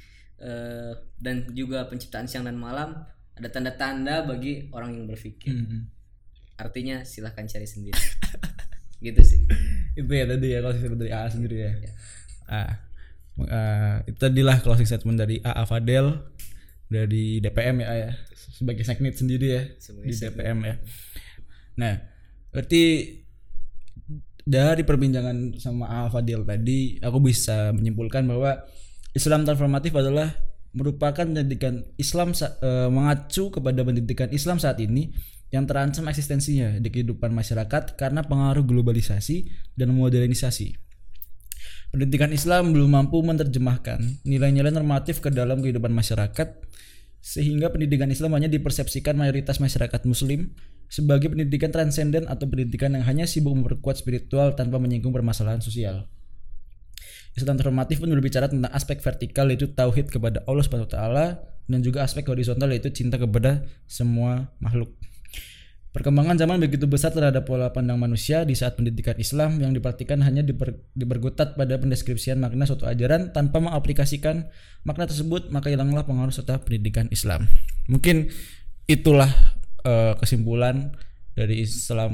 eh, 0.42 0.94
dan 1.22 1.48
juga 1.54 1.86
penciptaan 1.88 2.26
siang 2.26 2.44
dan 2.44 2.58
malam 2.58 2.98
ada 3.38 3.48
tanda-tanda 3.48 4.26
bagi 4.26 4.70
orang 4.74 4.98
yang 4.98 5.06
berpikir. 5.08 5.54
Mm-mm. 5.54 5.88
Artinya 6.60 7.06
silahkan 7.08 7.48
cari 7.48 7.66
sendiri. 7.66 7.98
gitu 9.06 9.22
sih. 9.26 9.42
Itu 9.98 10.12
ya 10.12 10.26
tadi 10.30 10.54
ya 10.54 10.60
closing 10.62 10.82
statement 10.86 11.02
dari 11.02 11.12
AA 11.14 11.28
sendiri 11.30 11.58
ya. 11.58 11.72
Ah. 12.46 12.74
Eh, 13.42 13.98
itu 14.12 14.18
tadilah 14.20 14.62
closing 14.62 14.86
statement 14.86 15.18
dari 15.18 15.42
AA 15.42 15.64
Fadel 15.66 16.22
dari 16.92 17.40
DPM 17.40 17.82
ya 17.82 17.90
ya 17.96 18.12
sebagai 18.36 18.84
seknit 18.84 19.16
sendiri 19.16 19.48
ya 19.48 19.64
Sebagai 19.80 20.12
di 20.12 20.14
DPM 20.14 20.60
ya. 20.68 20.76
Nah, 21.80 21.94
berarti 22.52 22.84
dari 24.44 24.84
perbincangan 24.84 25.58
sama 25.58 25.88
AA 25.88 26.08
Fadil 26.12 26.42
tadi 26.44 27.00
aku 27.00 27.18
bisa 27.24 27.72
menyimpulkan 27.74 28.28
bahwa 28.28 28.62
Islam 29.12 29.44
transformatif 29.44 29.92
adalah 29.96 30.32
merupakan 30.72 31.28
pendidikan 31.28 31.84
Islam 32.00 32.32
eh, 32.32 32.88
mengacu 32.88 33.52
kepada 33.52 33.84
pendidikan 33.84 34.32
Islam 34.32 34.56
saat 34.56 34.80
ini 34.80 35.12
yang 35.52 35.68
terancam 35.68 36.08
eksistensinya 36.08 36.80
di 36.80 36.88
kehidupan 36.88 37.36
masyarakat 37.36 38.00
karena 38.00 38.24
pengaruh 38.24 38.64
globalisasi 38.64 39.52
dan 39.76 39.92
modernisasi. 39.92 40.80
Pendidikan 41.92 42.32
Islam 42.32 42.72
belum 42.72 42.88
mampu 42.88 43.20
menerjemahkan 43.20 44.24
nilai-nilai 44.24 44.72
normatif 44.72 45.20
ke 45.20 45.28
dalam 45.28 45.60
kehidupan 45.60 45.92
masyarakat 45.92 46.56
sehingga 47.20 47.68
pendidikan 47.68 48.08
Islam 48.08 48.32
hanya 48.40 48.48
dipersepsikan 48.48 49.20
mayoritas 49.20 49.60
masyarakat 49.60 50.08
muslim 50.08 50.56
sebagai 50.88 51.28
pendidikan 51.28 51.68
transenden 51.68 52.32
atau 52.32 52.48
pendidikan 52.48 52.96
yang 52.96 53.04
hanya 53.04 53.28
sibuk 53.28 53.52
memperkuat 53.52 54.00
spiritual 54.00 54.56
tanpa 54.56 54.80
menyinggung 54.80 55.12
permasalahan 55.12 55.60
sosial. 55.60 56.08
Islam 57.36 57.56
transformatif 57.56 58.04
pun 58.04 58.12
berbicara 58.12 58.52
tentang 58.52 58.72
aspek 58.76 59.00
vertikal 59.00 59.48
yaitu 59.48 59.72
tauhid 59.72 60.12
kepada 60.12 60.44
Allah 60.44 60.64
Subhanahu 60.68 60.88
wa 60.90 60.94
taala 60.94 61.26
dan 61.72 61.80
juga 61.80 62.04
aspek 62.04 62.28
horizontal 62.28 62.72
yaitu 62.76 62.92
cinta 62.92 63.16
kepada 63.16 63.64
semua 63.88 64.52
makhluk. 64.60 64.92
Perkembangan 65.92 66.40
zaman 66.40 66.64
begitu 66.64 66.88
besar 66.88 67.12
terhadap 67.12 67.44
pola 67.44 67.68
pandang 67.76 68.00
manusia 68.00 68.48
di 68.48 68.56
saat 68.56 68.80
pendidikan 68.80 69.12
Islam 69.20 69.60
yang 69.60 69.76
diperhatikan 69.76 70.24
hanya 70.24 70.40
diper, 70.40 70.80
diperkutat 70.96 71.60
pada 71.60 71.76
pendeskripsian 71.76 72.40
makna 72.40 72.64
suatu 72.64 72.88
ajaran 72.88 73.36
tanpa 73.36 73.60
mengaplikasikan 73.60 74.48
makna 74.88 75.12
tersebut 75.12 75.52
maka 75.52 75.68
hilanglah 75.68 76.08
pengaruh 76.08 76.32
serta 76.32 76.64
pendidikan 76.64 77.12
Islam. 77.12 77.52
Mungkin 77.92 78.32
itulah 78.88 79.28
eh, 79.84 80.16
kesimpulan 80.16 80.96
dari 81.36 81.64
Islam 81.64 82.14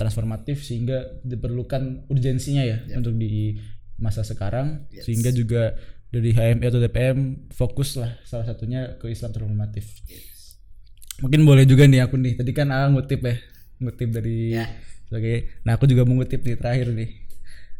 transformatif 0.00 0.64
sehingga 0.64 1.20
diperlukan 1.20 2.08
urgensinya 2.08 2.64
ya 2.64 2.80
untuk 2.96 3.16
di 3.16 3.60
masa 3.98 4.22
sekarang 4.22 4.86
sehingga 5.02 5.30
juga 5.30 5.74
dari 6.08 6.32
HMI 6.32 6.64
atau 6.64 6.80
DPM 6.80 7.18
fokus 7.52 7.98
lah 7.98 8.16
salah 8.24 8.46
satunya 8.46 8.96
ke 8.96 9.10
Islam 9.10 9.28
transformatif. 9.30 9.84
Mungkin 11.18 11.42
boleh 11.42 11.66
juga 11.66 11.84
nih 11.84 12.00
aku 12.00 12.14
nih. 12.16 12.38
Tadi 12.38 12.50
kan 12.54 12.70
aku 12.70 12.88
ngutip 12.96 13.20
ya, 13.20 13.34
ngutip 13.82 14.08
dari 14.14 14.54
Ya. 14.54 14.64
sebagai. 15.04 15.50
Nah 15.66 15.74
aku 15.74 15.84
juga 15.84 16.06
mau 16.06 16.14
ngutip 16.16 16.40
nih 16.40 16.56
terakhir 16.56 16.94
nih. 16.94 17.10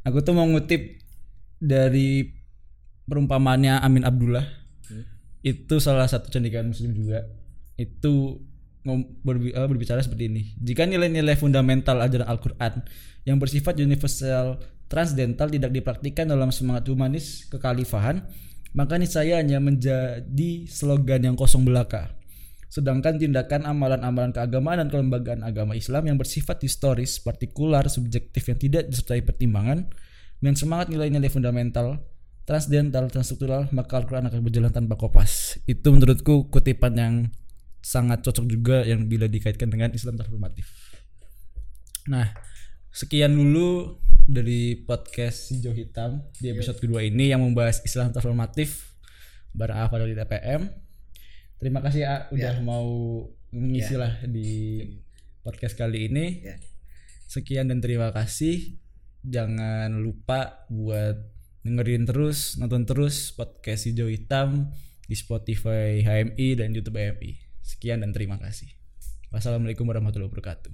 Aku 0.05 0.21
tuh 0.21 0.35
mau 0.35 0.45
ngutip 0.45 0.99
dari 1.57 2.35
perumpamaannya 3.07 3.79
Amin 3.79 4.03
Abdullah. 4.03 4.45
Itu 5.41 5.79
salah 5.79 6.05
satu 6.05 6.29
cendekiawan 6.29 6.75
Muslim 6.75 6.93
juga. 6.93 7.25
Itu 7.79 8.43
berbicara 9.23 10.03
seperti 10.03 10.25
ini. 10.27 10.43
Jika 10.59 10.83
nilai-nilai 10.85 11.39
fundamental 11.39 12.01
ajaran 12.03 12.27
Al-Quran 12.27 12.83
yang 13.23 13.37
bersifat 13.39 13.79
universal 13.79 14.59
transdental 14.89 15.53
tidak 15.53 15.71
dipraktikkan 15.71 16.29
dalam 16.29 16.49
semangat 16.49 16.89
humanis 16.89 17.47
kekhalifahan, 17.53 18.25
maka 18.73 18.97
niscaya 18.97 19.41
hanya 19.41 19.61
menjadi 19.61 20.51
slogan 20.69 21.25
yang 21.25 21.37
kosong 21.37 21.65
belaka. 21.65 22.17
Sedangkan 22.69 23.17
tindakan 23.17 23.65
amalan-amalan 23.65 24.29
keagamaan 24.29 24.85
dan 24.85 24.89
kelembagaan 24.93 25.41
agama 25.41 25.73
Islam 25.73 26.05
yang 26.05 26.17
bersifat 26.21 26.61
historis, 26.61 27.17
partikular, 27.17 27.89
subjektif 27.89 28.45
yang 28.45 28.59
tidak 28.61 28.83
disertai 28.93 29.25
pertimbangan, 29.25 29.89
dengan 30.39 30.55
semangat 30.55 30.93
nilai-nilai 30.93 31.33
fundamental, 31.33 32.05
transdental, 32.45 33.09
transstruktural, 33.09 33.73
maka 33.73 34.01
Al-Quran 34.01 34.29
akan 34.29 34.41
berjalan 34.45 34.73
tanpa 34.73 35.01
kopas. 35.01 35.57
Itu 35.65 35.97
menurutku 35.97 36.53
kutipan 36.53 36.93
yang 36.97 37.15
sangat 37.81 38.21
cocok 38.21 38.45
juga 38.45 38.85
yang 38.85 39.09
bila 39.09 39.27
dikaitkan 39.27 39.73
dengan 39.73 39.89
Islam 39.97 40.21
transformatif. 40.21 40.69
Nah, 42.09 42.37
sekian 42.93 43.33
dulu 43.33 43.97
dari 44.29 44.77
podcast 44.85 45.49
Hijau 45.57 45.73
Hitam 45.73 46.21
di 46.37 46.53
episode 46.53 46.77
kedua 46.77 47.01
ini 47.01 47.33
yang 47.33 47.41
membahas 47.41 47.81
Islam 47.81 48.13
transformatif 48.13 48.93
bareng 49.57 49.81
Alfa 49.81 49.97
dari 50.05 50.13
TPM. 50.13 50.69
Terima 51.57 51.81
kasih 51.81 52.05
A 52.05 52.29
udah 52.29 52.61
mau 52.61 53.25
mengisi 53.49 53.97
lah 53.97 54.21
di 54.29 54.85
podcast 55.41 55.81
kali 55.81 56.13
ini. 56.13 56.45
Ya. 56.45 56.61
Sekian 57.25 57.73
dan 57.73 57.81
terima 57.81 58.13
kasih. 58.13 58.77
Jangan 59.25 59.97
lupa 59.97 60.69
buat 60.69 61.17
dengerin 61.65 62.05
terus, 62.05 62.61
nonton 62.61 62.85
terus 62.85 63.33
podcast 63.33 63.89
Hijau 63.89 64.13
Hitam 64.13 64.69
di 65.09 65.17
Spotify 65.17 66.05
HMI 66.05 66.61
dan 66.61 66.77
YouTube 66.77 67.01
HMI. 67.01 67.65
Sekian 67.65 68.05
dan 68.05 68.13
terima 68.13 68.37
kasih. 68.37 68.69
Wassalamualaikum 69.33 69.89
warahmatullahi 69.89 70.29
wabarakatuh. 70.29 70.73